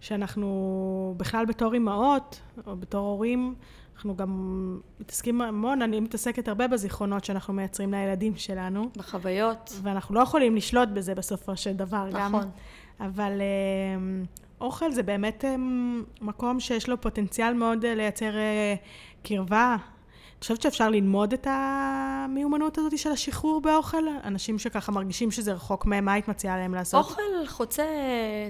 [0.00, 3.54] שאנחנו בכלל בתור אימהות, או בתור הורים,
[3.98, 8.90] אנחנו גם מתעסקים המון, אני מתעסקת הרבה בזיכרונות שאנחנו מייצרים לילדים שלנו.
[8.96, 9.80] בחוויות.
[9.82, 12.42] ואנחנו לא יכולים לשלוט בזה בסופו של דבר נכון.
[12.42, 12.48] גם.
[13.00, 14.24] אבל אה,
[14.60, 15.56] אוכל זה באמת אה,
[16.20, 18.74] מקום שיש לו פוטנציאל מאוד אה, לייצר אה,
[19.22, 19.76] קרבה.
[20.38, 24.04] אני חושבת שאפשר ללמוד את המיומנות הזאת של השחרור באוכל?
[24.24, 27.04] אנשים שככה מרגישים שזה רחוק מהם, מה היית מציעה להם לעשות?
[27.04, 27.84] אוכל חוצה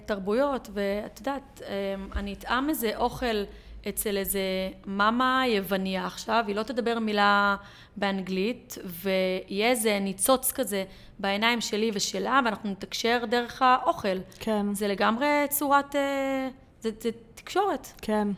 [0.06, 3.44] תרבויות, ואת יודעת, אמ, אני אטעם איזה אוכל
[3.88, 4.40] אצל איזה
[4.86, 7.56] מאמה יווניה עכשיו, היא לא תדבר מילה
[7.96, 10.84] באנגלית, ויהיה איזה ניצוץ כזה
[11.18, 14.18] בעיניים שלי ושלה, ואנחנו נתקשר דרך האוכל.
[14.38, 14.74] כן.
[14.74, 15.96] זה לגמרי צורת...
[15.96, 16.48] אה,
[16.80, 17.88] זה, זה תקשורת.
[18.02, 18.28] כן.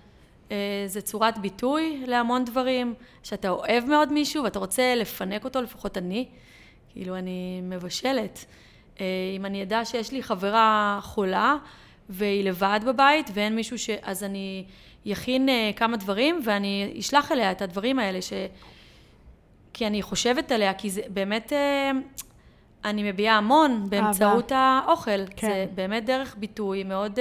[0.50, 5.98] אה, זה צורת ביטוי להמון דברים, שאתה אוהב מאוד מישהו ואתה רוצה לפנק אותו, לפחות
[5.98, 6.28] אני,
[6.92, 8.44] כאילו אני מבשלת.
[9.00, 11.56] אה, אם אני אדע שיש לי חברה חולה
[12.08, 13.90] והיא לבד בבית ואין מישהו ש...
[14.02, 14.64] אז אני
[15.04, 18.32] יכין אה, כמה דברים ואני אשלח אליה את הדברים האלה, ש...
[19.72, 21.52] כי אני חושבת עליה, כי זה באמת...
[22.84, 24.82] אני מביעה המון באמצעות אהבה.
[24.86, 25.26] האוכל.
[25.36, 25.48] כן.
[25.48, 27.18] זה באמת דרך ביטוי מאוד...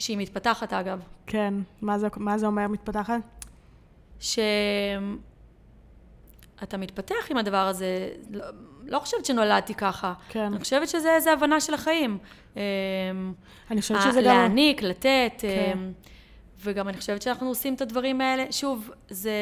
[0.00, 1.00] שהיא מתפתחת אגב.
[1.26, 3.20] כן, מה זה, מה זה אומר מתפתחת?
[4.20, 4.36] שאתה
[6.78, 8.44] מתפתח עם הדבר הזה, לא,
[8.84, 10.12] לא חושבת שנולדתי ככה.
[10.28, 10.40] כן.
[10.40, 12.18] אני חושבת שזה הבנה של החיים.
[12.56, 12.62] אמ,
[13.70, 14.26] אני חושבת שזה גם...
[14.26, 15.72] להעניק, לתת, כן.
[15.74, 15.92] אמ,
[16.62, 18.44] וגם אני חושבת שאנחנו עושים את הדברים האלה.
[18.50, 19.32] שוב, זה...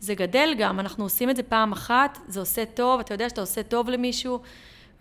[0.00, 3.40] זה גדל גם, אנחנו עושים את זה פעם אחת, זה עושה טוב, אתה יודע שאתה
[3.40, 4.40] עושה טוב למישהו,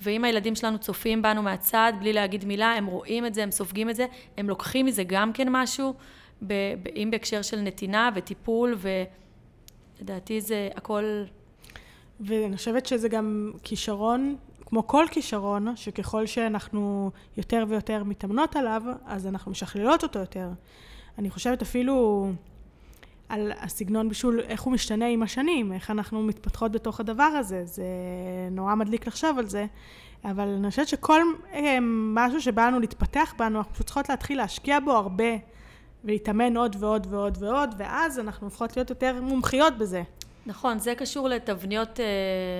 [0.01, 3.89] ואם הילדים שלנו צופים בנו מהצד, בלי להגיד מילה, הם רואים את זה, הם סופגים
[3.89, 4.05] את זה,
[4.37, 5.93] הם לוקחים מזה גם כן משהו,
[6.95, 8.77] אם בהקשר של נתינה וטיפול,
[9.99, 11.23] ולדעתי זה הכל...
[12.19, 14.35] ואני חושבת שזה גם כישרון,
[14.69, 20.49] כמו כל כישרון, שככל שאנחנו יותר ויותר מתאמנות עליו, אז אנחנו משכללות אותו יותר.
[21.17, 22.27] אני חושבת אפילו
[23.29, 27.83] על הסגנון בישול, איך הוא משתנה עם השנים, איך אנחנו מתפתחות בתוך הדבר הזה, זה
[28.51, 29.65] נורא מדליק לחשוב על זה,
[30.25, 31.21] אבל אני חושבת שכל
[31.53, 31.77] אה,
[32.13, 35.33] משהו שבאנו להתפתח בנו, אנחנו פשוט צריכות להתחיל להשקיע בו הרבה,
[36.03, 40.03] ולהתאמן עוד ועוד ועוד ועוד, ואז אנחנו הופכות להיות יותר מומחיות בזה.
[40.45, 42.05] נכון, זה קשור לתבניות אה,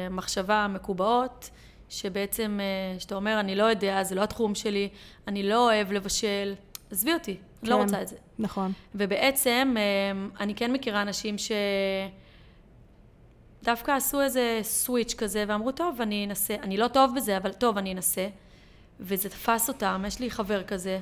[0.09, 1.49] מחשבה מקובעות,
[1.89, 4.89] שבעצם, אה, שאתה אומר, אני לא יודע, זה לא התחום שלי,
[5.27, 6.55] אני לא אוהב לבשל,
[6.91, 8.15] עזבי אותי, כן, לא רוצה את זה.
[8.39, 8.71] נכון.
[8.95, 11.51] ובעצם, אמ, אני כן מכירה אנשים ש...
[13.63, 17.77] דווקא עשו איזה סוויץ' כזה, ואמרו, טוב, אני אנסה, אני לא טוב בזה, אבל טוב,
[17.77, 18.27] אני אנסה.
[18.99, 20.99] וזה תפס אותם, יש לי חבר כזה,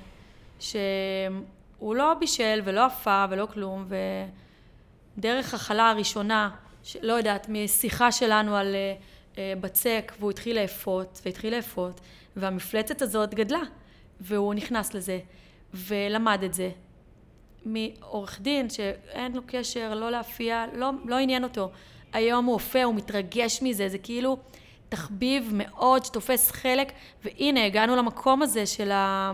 [0.59, 3.87] שהוא לא בישל ולא עפה ולא כלום,
[5.17, 6.49] ודרך החלה הראשונה,
[7.01, 9.03] לא יודעת, משיחה שלנו על uh,
[9.61, 12.01] בצק, והוא התחיל לאפות, והתחיל לאפות,
[12.35, 13.61] והמפלצת הזאת גדלה,
[14.19, 15.19] והוא נכנס לזה.
[15.73, 16.69] ולמד את זה.
[17.65, 21.69] מעורך דין שאין לו קשר, לא להפיע, לא, לא עניין אותו.
[22.13, 24.37] היום הוא הופיע, הוא מתרגש מזה, זה כאילו
[24.89, 26.91] תחביב מאוד שתופס חלק,
[27.23, 29.31] והנה הגענו למקום הזה של, ה,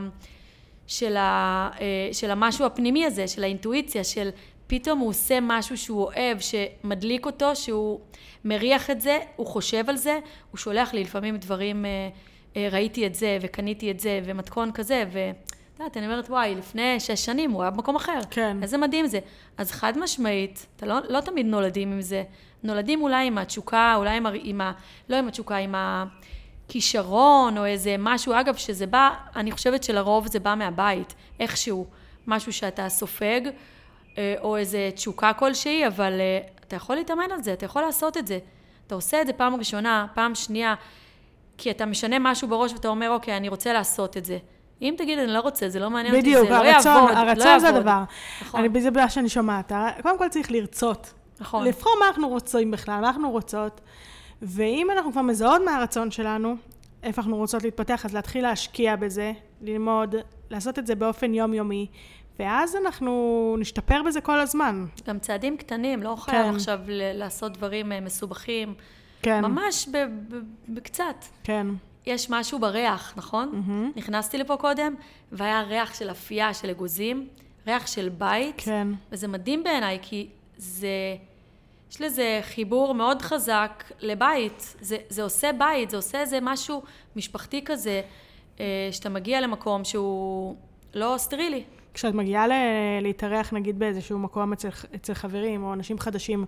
[0.88, 4.30] של, ה, אה, של המשהו הפנימי הזה, של האינטואיציה, של
[4.76, 8.00] פתאום הוא עושה משהו שהוא אוהב, שמדליק אותו, שהוא
[8.46, 10.20] מריח את זה, הוא חושב על זה,
[10.52, 12.10] הוא שולח לי לפעמים דברים, אה,
[12.58, 15.32] אה, ראיתי את זה וקניתי את זה ומתכון כזה, ו...
[15.74, 18.20] את יודעת, אני אומרת, וואי, לפני שש שנים הוא היה במקום אחר.
[18.32, 18.58] כן.
[18.62, 19.20] איזה מדהים זה.
[19.58, 22.24] אז חד משמעית, אתה לא, לא תמיד נולדים עם זה.
[22.64, 24.72] נולדים אולי עם התשוקה, אולי עם, עם ה...
[25.10, 25.76] לא עם התשוקה, עם
[26.68, 31.86] הכישרון, או איזה משהו, אגב, שזה בא, אני חושבת שלרוב זה בא מהבית, איכשהו.
[32.28, 33.42] משהו שאתה סופג,
[34.42, 38.28] או איזה תשוקה כלשהי, אבל אה, אתה יכול להתאמן על זה, אתה יכול לעשות את
[38.28, 38.40] זה.
[38.88, 40.76] אתה עושה את זה פעם ראשונה, פעם שנייה,
[41.58, 44.38] כי אתה משנה משהו בראש ואתה אומר, אוקיי, אני רוצה לעשות את זה.
[44.82, 47.12] אם תגיד, אני לא רוצה, זה לא מעניין אותי, זה לא יעבוד, לא יעבוד.
[47.12, 48.04] בדיוק, הרצון זה הדבר.
[48.42, 48.60] נכון.
[48.60, 49.72] אני, זה בעיה שאני שומעת.
[50.02, 51.14] קודם כל צריך לרצות.
[51.40, 51.68] נכון.
[51.68, 53.82] לבחור מה אנחנו רוצים בכלל, מה אנחנו רוצות.
[54.42, 56.56] ואם אנחנו כבר מזהות מה הרצון שלנו,
[57.04, 60.16] איפה אנחנו רוצות להתפתח, אז להתחיל להשקיע בזה, ללמוד,
[60.50, 61.88] לעשות את זה באופן יומיומי,
[62.40, 64.86] ואז אנחנו נשתפר בזה כל הזמן.
[65.08, 66.56] גם צעדים קטנים, לא חייב כן.
[66.56, 68.74] עכשיו לעשות דברים אה, מסובכים.
[69.22, 69.42] כן.
[69.42, 69.88] ממש
[70.70, 71.26] בקצת.
[71.44, 71.68] כן.
[72.06, 73.50] יש משהו בריח, נכון?
[73.54, 73.92] מהמם.
[73.96, 74.96] נכנסתי לפה קודם,
[75.32, 77.28] והיה ריח של אפייה, של אגוזים,
[77.68, 78.56] ריח של בית.
[78.58, 78.88] כן.
[79.12, 80.28] וזה מדהים בעיניי, כי
[80.58, 80.88] זה...
[81.92, 84.76] יש לזה חיבור מאוד חזק לבית.
[84.82, 86.84] זה, זה עושה בית, זה עושה איזה משהו
[87.16, 88.02] משפחתי כזה,
[88.60, 90.56] אה, שאתה מגיע למקום שהוא
[90.94, 91.64] לא סטרילי.
[91.94, 92.52] כשאת מגיעה ל-
[93.02, 96.46] להתארח נגיד באיזשהו מקום אצל, אצל חברים או אנשים חדשים,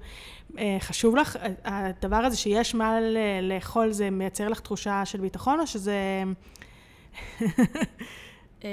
[0.57, 1.39] אה, חשוב לך, ה-
[1.87, 3.17] הדבר הזה שיש מה ל-
[3.53, 6.23] לאכול זה מייצר לך תחושה של ביטחון או שזה
[8.63, 8.69] אה,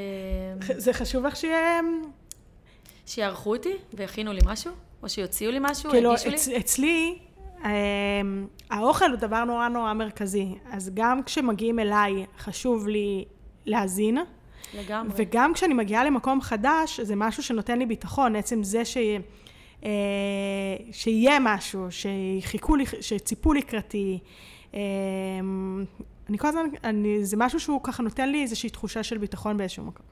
[0.85, 1.81] זה חשוב לך שיהיה,
[3.07, 4.71] שיערכו אותי ויכינו לי משהו,
[5.03, 6.35] או שיוציאו לי משהו, כאילו יגישו לי.
[6.37, 7.19] אצ, אצלי
[7.65, 7.71] אה,
[8.71, 13.25] האוכל הוא דבר נורא נורא מרכזי, אז גם כשמגיעים אליי חשוב לי
[13.67, 14.19] להזין.
[14.75, 15.13] לגמרי.
[15.17, 18.97] וגם כשאני מגיעה למקום חדש, זה משהו שנותן לי ביטחון, עצם זה ש...
[19.85, 19.91] אה,
[20.93, 24.19] שיהיה משהו, שחיכו לי, שציפו לקראתי.
[24.75, 24.81] אה,
[26.29, 29.85] אני כל הזמן, אני, זה משהו שהוא ככה נותן לי איזושהי תחושה של ביטחון באיזשהו
[29.85, 30.07] מקום.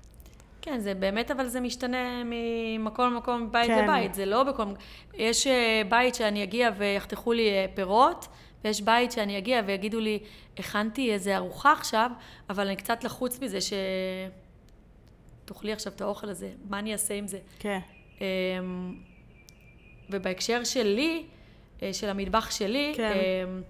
[0.62, 3.84] כן, זה באמת, אבל זה משתנה ממקום למקום, מבית כן.
[3.84, 4.64] לבית, זה לא בכל...
[5.14, 8.28] יש אה, בית שאני אגיע ויחתכו לי אה, פירות,
[8.64, 10.18] ויש בית שאני אגיע ויגידו לי,
[10.58, 12.10] הכנתי איזה ארוחה עכשיו,
[12.50, 13.72] אבל אני קצת לחוץ מזה ש...
[15.44, 17.38] תאכלי עכשיו את האוכל הזה, מה אני אעשה עם זה?
[17.58, 17.78] כן.
[18.20, 18.94] אמ,
[20.10, 21.26] ובהקשר שלי,
[21.82, 23.12] אה, של המטבח שלי, כן.
[23.12, 23.62] אמ,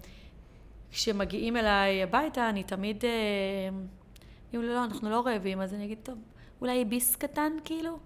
[0.91, 3.03] כשמגיעים אליי הביתה, אני תמיד...
[4.53, 6.17] אומרים לי, לא, אנחנו לא רעבים, אז אני אגיד, טוב,
[6.61, 7.99] אולי ביס קטן, כאילו?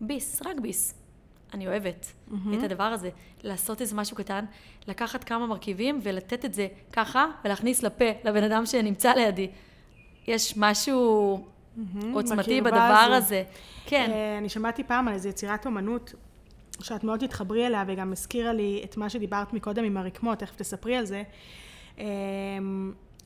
[0.00, 0.99] ביס, רק ביס.
[1.54, 2.58] אני אוהבת מהמם.
[2.58, 3.10] את הדבר הזה,
[3.42, 4.44] לעשות איזה משהו קטן,
[4.88, 9.50] לקחת כמה מרכיבים ולתת את זה ככה, ולהכניס לפה לבן אדם שנמצא לידי.
[10.26, 11.44] יש משהו
[11.76, 13.14] מהמם, עוצמתי בדבר הזו.
[13.14, 13.42] הזה.
[13.86, 14.10] כן.
[14.10, 16.14] אה, אני שמעתי פעם על איזו יצירת אומנות,
[16.80, 20.96] שאת מאוד תתחברי אליה, וגם הזכירה לי את מה שדיברת מקודם עם הרקמות, תכף תספרי
[20.96, 21.22] על זה.
[21.98, 22.04] אה,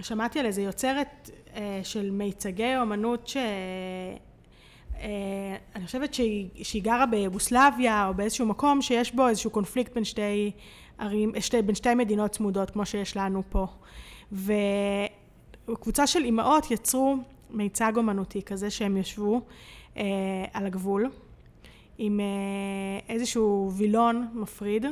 [0.01, 3.37] שמעתי על איזו יוצרת אה, של מיצגי אומנות ש...
[5.01, 10.05] אה, אני חושבת שהיא, שהיא גרה ביוגוסלביה או באיזשהו מקום שיש בו איזשהו קונפליקט בין
[10.05, 10.51] שתי
[10.99, 13.66] ערים, שתי, בין שתי מדינות צמודות כמו שיש לנו פה.
[15.68, 17.16] וקבוצה של אימהות יצרו
[17.51, 19.40] מיצג אומנותי כזה שהם ישבו
[19.97, 20.03] אה,
[20.53, 21.11] על הגבול
[21.99, 22.24] עם אה,
[23.14, 24.86] איזשהו וילון מפריד.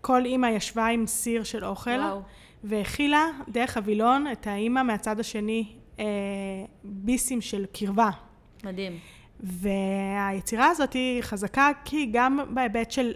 [0.00, 2.22] כל אימא ישבה עם סיר של אוכל וואו.
[2.64, 5.66] והכילה דרך הווילון את האימא מהצד השני
[5.98, 6.04] אה,
[6.84, 8.10] ביסים של קרבה.
[8.64, 8.98] מדהים.
[9.40, 13.14] והיצירה הזאת היא חזקה כי גם בהיבט של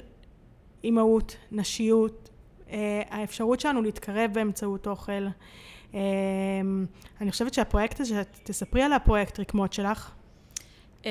[0.85, 2.31] אימהות, נשיות,
[2.70, 5.27] אה, האפשרות שלנו להתקרב באמצעות אוכל.
[5.95, 6.01] אה,
[7.20, 10.11] אני חושבת שהפרויקט הזה, תספרי על הפרויקט רקמות שלך.
[11.07, 11.11] אה,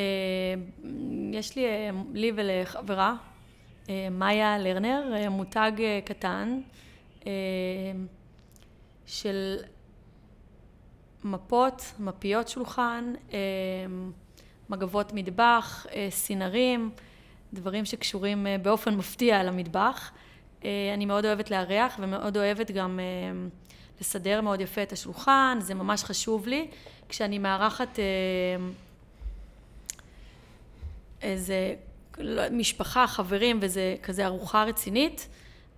[1.32, 1.64] יש לי,
[2.14, 3.16] לי ולחברה,
[4.12, 5.72] מאיה לרנר, מותג
[6.05, 6.62] קטן
[9.05, 9.57] של
[11.24, 13.14] מפות, מפיות שולחן,
[14.72, 16.91] מגבות מטבח, אה, סינרים,
[17.53, 20.11] דברים שקשורים אה, באופן מפתיע למטבח.
[20.63, 22.99] אה, אני מאוד אוהבת לארח ומאוד אוהבת גם
[24.01, 26.67] לסדר מאוד יפה את השולחן, זה ממש חשוב לי.
[27.09, 27.99] כשאני מארחת
[31.22, 31.76] איזה
[32.17, 35.28] לא, משפחה, חברים, וזה כזה ארוחה רצינית,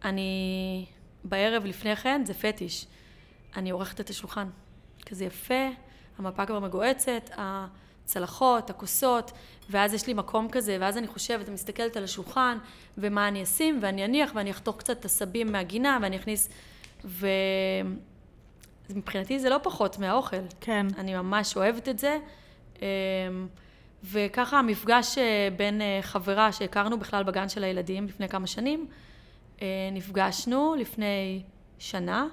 [0.05, 0.85] אני
[1.23, 2.85] בערב לפני כן, זה פטיש.
[3.55, 4.47] אני עורכת את השולחן.
[5.05, 5.69] כזה יפה,
[6.17, 7.29] המפה כבר מגועצת,
[8.03, 9.31] הצלחות, הכוסות,
[9.69, 12.57] ואז יש לי מקום כזה, ואז אני חושבת, אני מסתכלת על השולחן,
[12.97, 16.49] ומה אני אשים, ואני אניח, ואני אחתוך קצת את הסבים מהגינה, ואני אכניס...
[17.05, 17.27] ו...
[18.89, 20.37] מבחינתי זה לא פחות מהאוכל.
[20.61, 20.87] כן.
[20.97, 22.17] אני ממש אוהבת את זה.
[22.81, 22.85] אמ,
[24.03, 28.87] וככה המפגש אה, בין אה, חברה שהכרנו בכלל בגן של הילדים לפני כמה שנים,
[29.61, 31.43] אה, נפגשנו לפני
[31.79, 32.27] שנה,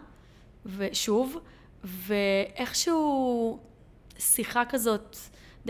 [0.67, 1.37] ושוב,
[1.85, 3.59] ואיכשהו
[4.19, 5.17] שיחה כזאת,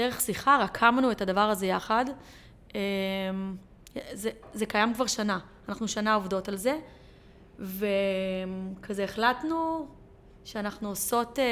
[0.00, 2.04] דרך שיחה רקמנו את הדבר הזה יחד.
[2.74, 2.80] אמ,
[4.12, 5.38] זה, זה קיים כבר שנה,
[5.68, 6.78] אנחנו שנה עובדות על זה,
[7.58, 9.86] וכזה החלטנו
[10.44, 11.44] שאנחנו עושות אה,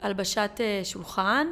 [0.00, 1.46] הלבשת אה, שולחן,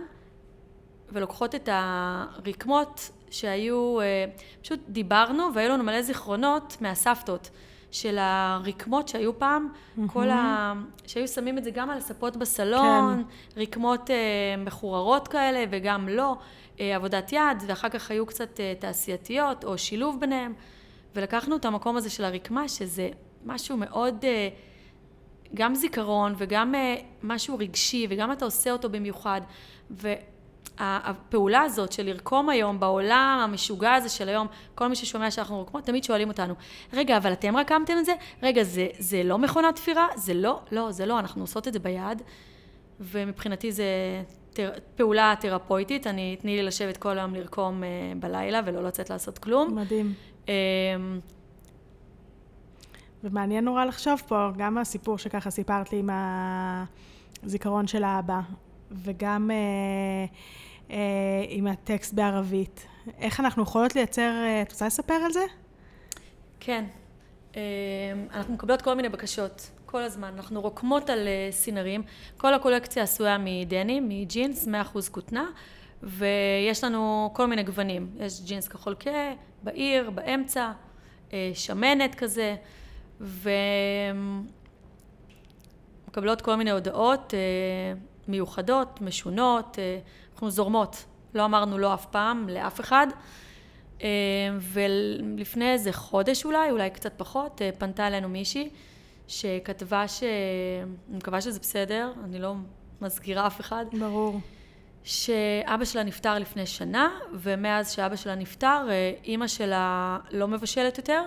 [1.12, 4.24] ולוקחות את הרקמות שהיו, אה,
[4.62, 7.50] פשוט דיברנו והיו לנו מלא זיכרונות מהסבתות
[7.90, 9.68] של הרקמות שהיו פעם,
[10.06, 10.72] כל ה...
[11.06, 13.24] שהיו שמים את זה גם על הספות בסלון,
[13.54, 13.60] כן.
[13.60, 14.16] רקמות אה,
[14.58, 16.36] מחוררות כאלה וגם לא,
[16.80, 20.54] אה, עבודת יד, ואחר כך היו קצת אה, תעשייתיות או שילוב ביניהם,
[21.14, 23.08] ולקחנו את המקום הזה של הרקמה, שזה
[23.46, 24.24] משהו מאוד...
[24.24, 24.48] אה,
[25.54, 29.40] גם זיכרון וגם אה, משהו רגשי, וגם אתה עושה אותו במיוחד.
[30.80, 35.84] והפעולה הזאת של לרקום היום בעולם המשוגע הזה של היום, כל מי ששומע שאנחנו רוקמות,
[35.84, 36.54] תמיד שואלים אותנו,
[36.92, 38.12] רגע, אבל אתם רקמתם את זה?
[38.42, 40.06] רגע, זה, זה לא מכונת תפירה?
[40.16, 42.22] זה לא, לא, זה לא, אנחנו עושות את זה ביד.
[43.00, 43.84] ומבחינתי זה
[44.52, 44.70] תר...
[44.96, 47.86] פעולה תרפויטית, אני, תני לי לשבת כל היום לרקום uh,
[48.18, 49.74] בלילה ולא לצאת לעשות כלום.
[49.74, 50.14] מדהים.
[50.46, 50.50] Um,
[53.24, 56.10] ומעניין נורא לחשוב פה, גם הסיפור שככה סיפרת לי עם
[57.42, 58.40] הזיכרון של האבא,
[58.90, 59.56] וגם אה,
[61.48, 62.86] עם הטקסט בערבית.
[63.18, 65.44] איך אנחנו יכולות לייצר, אה, את רוצה לספר על זה?
[66.60, 66.84] כן.
[67.56, 67.60] אה,
[68.34, 70.32] אנחנו מקבלות כל מיני בקשות, כל הזמן.
[70.36, 72.02] אנחנו רוקמות על אה, סינרים.
[72.36, 74.70] כל הקולקציה עשויה מדני, מג'ינס, 100%
[75.10, 75.46] כותנה,
[76.02, 78.10] ויש לנו כל מיני גוונים.
[78.18, 79.32] יש ג'ינס כחול כהה,
[79.62, 80.72] בעיר, באמצע,
[81.32, 82.56] אה, שמנת כזה.
[86.06, 87.38] ומקבלות כל מיני הודעות אה,
[88.28, 89.98] מיוחדות, משונות, אה,
[90.40, 93.06] אנחנו זורמות, לא אמרנו לא אף פעם לאף אחד.
[94.02, 94.08] אה,
[94.60, 98.70] ולפני איזה חודש אולי, אולי קצת פחות, פנתה אלינו מישהי
[99.28, 100.22] שכתבה ש...
[101.08, 102.54] אני מקווה שזה בסדר, אני לא
[103.00, 103.84] מסגירה אף אחד.
[103.98, 104.40] ברור.
[105.04, 108.88] שאבא שלה נפטר לפני שנה, ומאז שאבא שלה נפטר,
[109.24, 111.22] אימא שלה לא מבשלת יותר,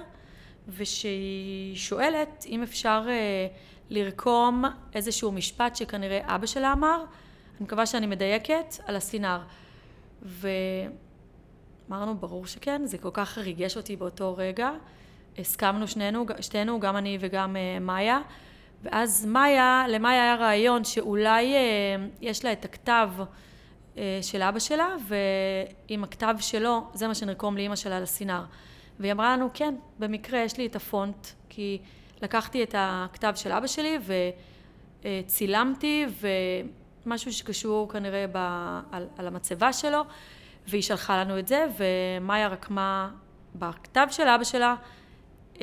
[0.68, 3.48] ושהיא שואלת אם אפשר אה,
[3.90, 7.04] לרקום איזשהו משפט שכנראה אבא שלה אמר,
[7.58, 9.40] אני מקווה שאני מדייקת, על הסינר.
[10.22, 14.72] ואמרנו, ברור שכן, זה כל כך ריגש אותי באותו רגע.
[15.38, 18.20] הסכמנו שנינו, שתינו, גם אני וגם אה, מאיה.
[18.84, 21.60] ואז מאיה, למאיה היה רעיון שאולי אה,
[22.22, 23.10] יש לה את הכתב
[23.98, 28.44] אה, של אבא שלה, ועם הכתב שלו, זה מה שנרקום לאימא שלה על הסינר.
[29.00, 31.80] והיא אמרה לנו, כן, במקרה יש לי את הפונט, כי
[32.22, 34.00] לקחתי את הכתב של אבא שלי
[35.02, 36.06] וצילמתי,
[37.06, 38.38] ומשהו שקשור כנראה ב,
[38.92, 40.02] על, על המצבה שלו,
[40.68, 43.10] והיא שלחה לנו את זה, ומאיה רקמה
[43.56, 44.76] בכתב של אבא שלה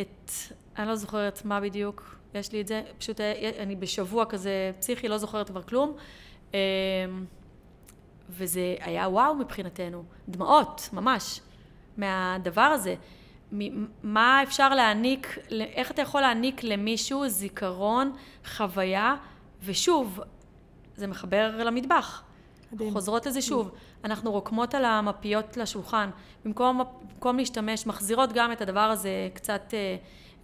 [0.01, 0.31] את,
[0.79, 3.21] אני לא זוכרת מה בדיוק, יש לי את זה, פשוט
[3.59, 5.97] אני בשבוע כזה פסיכי, לא זוכרת כבר כלום.
[6.55, 6.59] אמ,
[8.31, 11.41] וזה היה וואו מבחינתנו, דמעות, ממש,
[11.97, 12.95] מהדבר הזה.
[14.03, 18.13] מה אפשר להעניק, איך אתה יכול להעניק למישהו זיכרון,
[18.57, 19.17] חוויה,
[19.65, 20.21] ושוב,
[20.97, 22.23] זה מחבר למטבח.
[22.73, 22.93] מדהים.
[22.93, 23.71] חוזרות לזה שוב.
[24.05, 26.11] אנחנו רוקמות על המפיות לשולחן.
[26.45, 26.81] במקום,
[27.15, 29.97] במקום להשתמש, מחזירות גם את הדבר הזה קצת, אה,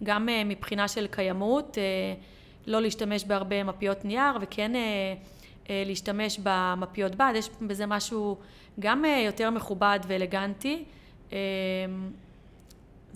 [0.03, 1.83] גם אה, מבחינה של קיימות, אה,
[2.67, 4.71] לא להשתמש בהרבה מפיות נייר, וכן
[5.69, 7.33] להשתמש במפיות בד.
[7.35, 8.37] יש בזה משהו
[8.79, 10.85] גם יותר מכובד ואלגנטי.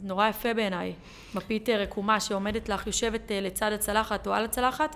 [0.03, 0.93] נורא יפה בעיניי.
[1.35, 4.95] מפית רקומה שעומדת לך, יושבת לצד הצלחת או על הצלחת,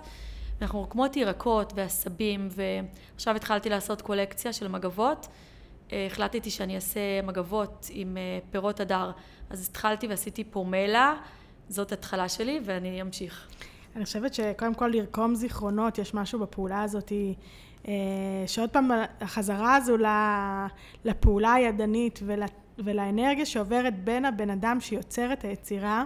[0.60, 5.28] ואנחנו רוקמות ירקות ועשבים, ועכשיו התחלתי לעשות קולקציה של מגבות.
[5.92, 8.16] אה, החלטתי שאני אעשה מגבות עם
[8.50, 9.10] פירות הדר.
[9.50, 11.14] אז התחלתי ועשיתי פומלה,
[11.68, 13.48] זאת התחלה שלי, ואני אמשיך.
[13.96, 17.12] אני חושבת שקודם כל לרקום זיכרונות, יש משהו בפעולה הזאת,
[18.46, 18.90] שעוד פעם
[19.20, 19.96] החזרה הזו
[21.04, 22.42] לפעולה הידנית ול...
[22.78, 26.04] ולאנרגיה שעוברת בין הבן אדם שיוצר את היצירה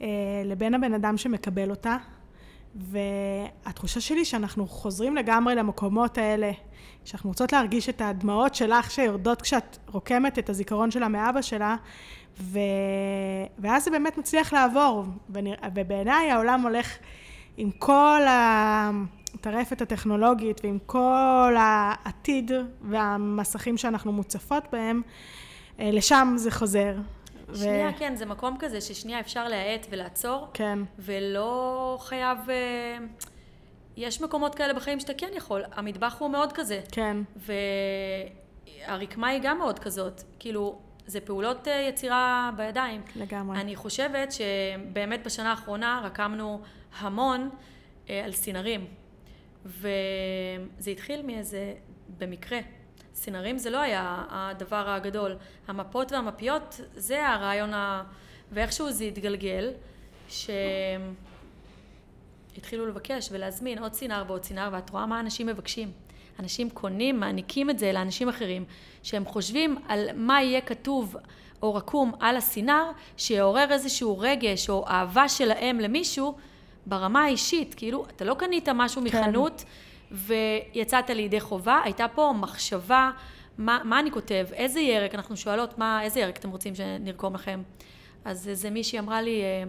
[0.00, 0.06] אה,
[0.44, 1.96] לבין הבן אדם שמקבל אותה.
[2.76, 6.50] והתחושה שלי שאנחנו חוזרים לגמרי למקומות האלה,
[7.04, 11.76] שאנחנו רוצות להרגיש את הדמעות שלך שיורדות כשאת רוקמת את הזיכרון שלה מאבא שלה,
[12.40, 12.58] ו...
[13.58, 15.04] ואז זה באמת מצליח לעבור.
[15.74, 16.96] ובעיניי העולם הולך
[17.56, 18.20] עם כל.
[18.26, 22.50] הטרפת הטכנולוגית ועם כל העתיד
[22.82, 25.02] והמסכים שאנחנו מוצפות בהם,
[25.80, 26.94] אה, לשם זה חוזר.
[27.56, 27.98] שנייה, ו...
[27.98, 30.48] כן, זה מקום כזה ששנייה אפשר להאט ולעצור.
[30.54, 30.78] כן.
[30.98, 32.38] ולא חייב...
[32.50, 32.98] אה,
[33.96, 35.62] יש מקומות כאלה בחיים שאתה כן יכול.
[35.72, 36.80] המטבח הוא מאוד כזה.
[36.92, 37.16] כן.
[38.86, 40.22] והרקמה היא גם מאוד כזאת.
[40.38, 43.02] כאילו, זה פעולות אה, יצירה בידיים.
[43.16, 43.60] לגמרי.
[43.60, 46.60] אני חושבת שבאמת בשנה האחרונה רקמנו
[46.98, 47.50] המון
[48.08, 48.86] על סינרים.
[49.66, 51.74] וזה התחיל מאיזה,
[52.18, 52.58] במקרה.
[53.14, 55.36] סינרים זה לא היה הדבר הגדול.
[55.68, 58.02] המפות והמפיות זה הרעיון ה...
[58.52, 59.72] ואיכשהו זה התגלגל,
[60.28, 61.06] שהתחילו
[62.86, 65.90] לבקש ולהזמין עוד סינר ועוד סינר, ואת רואה מה אנשים מבקשים.
[66.38, 68.64] אנשים קונים, מעניקים את זה לאנשים אחרים,
[69.02, 71.16] שהם חושבים על מה יהיה כתוב
[71.62, 72.84] או רקום על הסינר,
[73.16, 76.34] שיעורר איזשהו רגש או אהבה שלהם למישהו,
[76.86, 79.08] ברמה האישית, כאילו, אתה לא קנית משהו כן.
[79.08, 79.64] מחנות
[80.14, 83.10] ויצאת לידי חובה, הייתה פה מחשבה,
[83.58, 87.62] מה, מה אני כותב, איזה ירק, אנחנו שואלות, מה, איזה ירק אתם רוצים שנרקום לכם?
[88.24, 89.64] אז זה מישהי אמרה לי, אה,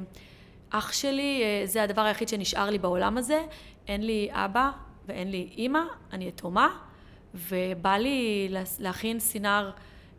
[0.70, 3.43] אח שלי, אה, זה הדבר היחיד שנשאר לי בעולם הזה,
[3.88, 4.72] אין לי אבא
[5.08, 5.82] ואין לי אימא,
[6.14, 6.68] אני יתומה,
[7.34, 9.72] ובא לי להכין סינר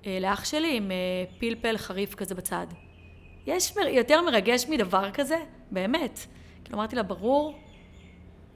[0.07, 0.91] אה, לאח שלי עם
[1.39, 2.67] פלפל חריף כזה בצד.
[3.47, 5.39] יש יותר מרגש מדבר כזה?
[5.71, 6.19] באמת.
[6.65, 7.59] כאילו אמרתי לה, ברור.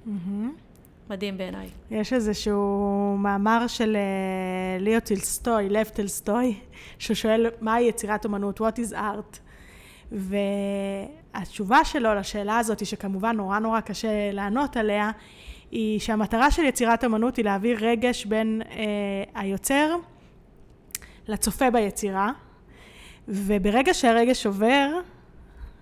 [0.06, 0.69] Mm-hmm.
[1.10, 1.68] מדהים בעיניי.
[1.90, 6.54] יש איזשהו מאמר של אה, ליאו טילסטוי, לב טילסטוי,
[6.98, 9.38] שהוא שואל מהי יצירת אומנות, what is art?
[10.12, 15.10] והתשובה שלו לשאלה הזאת, שכמובן נורא נורא קשה לענות עליה,
[15.70, 19.96] היא שהמטרה של יצירת אומנות היא להעביר רגש בין אה, היוצר
[21.28, 22.32] לצופה ביצירה,
[23.28, 24.88] וברגע שהרגש עובר,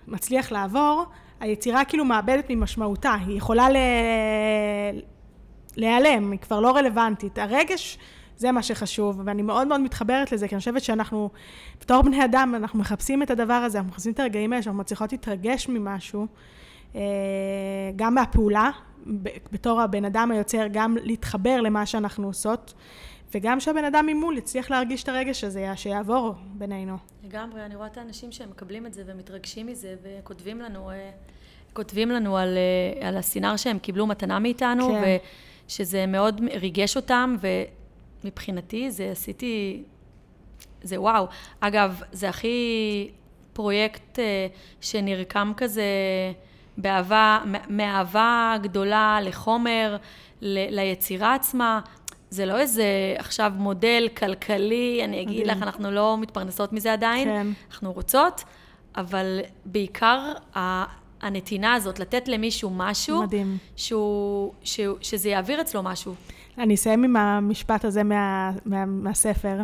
[0.07, 1.03] מצליח לעבור,
[1.39, 3.75] היצירה כאילו מאבדת ממשמעותה, היא יכולה ל...
[5.79, 7.37] להיעלם, היא כבר לא רלוונטית.
[7.37, 7.97] הרגש
[8.37, 11.29] זה מה שחשוב, ואני מאוד מאוד מתחברת לזה, כי אני חושבת שאנחנו,
[11.81, 15.11] בתור בני אדם, אנחנו מחפשים את הדבר הזה, אנחנו מחפשים את הרגעים האלה, שאנחנו מצליחות
[15.11, 16.27] להתרגש ממשהו,
[16.95, 17.01] אה,
[17.95, 18.71] גם מהפעולה,
[19.51, 22.73] בתור הבן אדם היוצר, גם להתחבר למה שאנחנו עושות,
[23.33, 26.97] וגם שהבן אדם ממול יצליח להרגיש את הרגש הזה, שיעבור בינינו.
[27.23, 31.09] לגמרי, אני רואה את האנשים שהם מקבלים את זה ומתרגשים מזה, וכותבים לנו, אה,
[31.73, 35.17] כותבים לנו על, אה, על הסינר שהם קיבלו מתנה מאיתנו, כן.
[35.69, 37.35] ושזה מאוד ריגש אותם,
[38.23, 39.83] ומבחינתי זה עשיתי,
[40.81, 41.27] זה וואו.
[41.59, 43.09] אגב, זה הכי
[43.53, 44.47] פרויקט אה,
[44.81, 45.83] שנרקם כזה
[46.77, 47.39] באהבה,
[47.69, 49.97] מאהבה גדולה לחומר,
[50.41, 51.79] ל, ליצירה עצמה.
[52.29, 57.47] זה לא איזה עכשיו מודל כלכלי, אני אגיד לך, אנחנו לא מתפרנסות מזה עדיין, כן.
[57.71, 58.43] אנחנו רוצות,
[58.95, 60.31] אבל בעיקר
[61.21, 63.57] הנתינה הזאת, לתת למישהו משהו, מדהים.
[63.75, 66.15] שהוא, שהוא, שזה יעביר אצלו משהו.
[66.57, 69.61] אני אסיים עם המשפט הזה מה, מה, מהספר.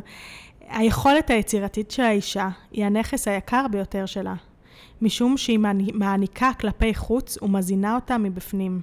[0.69, 4.33] היכולת היצירתית של האישה היא הנכס היקר ביותר שלה,
[5.01, 5.59] משום שהיא
[5.93, 8.81] מעניקה כלפי חוץ ומזינה אותה מבפנים.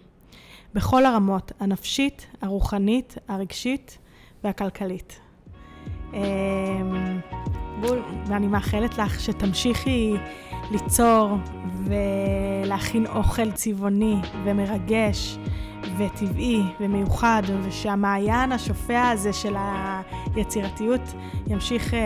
[0.74, 3.98] בכל הרמות, הנפשית, הרוחנית, הרגשית
[4.44, 5.20] והכלכלית.
[6.12, 7.20] אמ,
[7.80, 8.02] בול.
[8.26, 10.14] ואני מאחלת לך שתמשיכי
[10.72, 11.36] ליצור
[11.84, 15.38] ולהכין אוכל צבעוני ומרגש
[15.96, 19.54] וטבעי ומיוחד, ושהמעיין השופע הזה של
[20.34, 21.00] היצירתיות
[21.46, 22.00] ימשיך אה,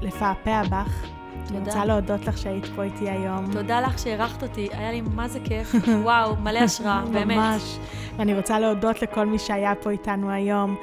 [0.00, 1.06] לפעפע בך.
[1.46, 1.58] תודה.
[1.58, 3.52] אני רוצה להודות לך שהיית פה איתי היום.
[3.52, 5.74] תודה לך שהערכת אותי, היה לי מה זה כיף.
[6.04, 7.36] וואו, מלא השראה, באמת.
[7.36, 7.78] ממש.
[8.16, 10.76] ואני רוצה להודות לכל מי שהיה פה איתנו היום,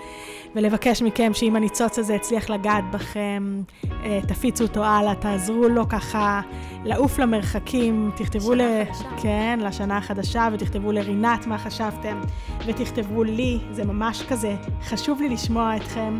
[0.55, 3.61] ולבקש מכם שאם הניצוץ הזה הצליח לגעת בכם,
[4.03, 6.41] אה, תפיצו אותו הלאה, תעזרו לו ככה
[6.85, 8.61] לעוף למרחקים, תכתבו ל...
[8.85, 9.09] חדשה.
[9.21, 12.21] כן, לשנה החדשה, ותכתבו לרינת מה חשבתם,
[12.65, 16.19] ותכתבו לי, זה ממש כזה, חשוב לי לשמוע אתכם.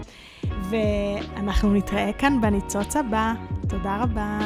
[0.70, 3.34] ואנחנו נתראה כאן בניצוץ הבא.
[3.70, 4.40] תודה רבה.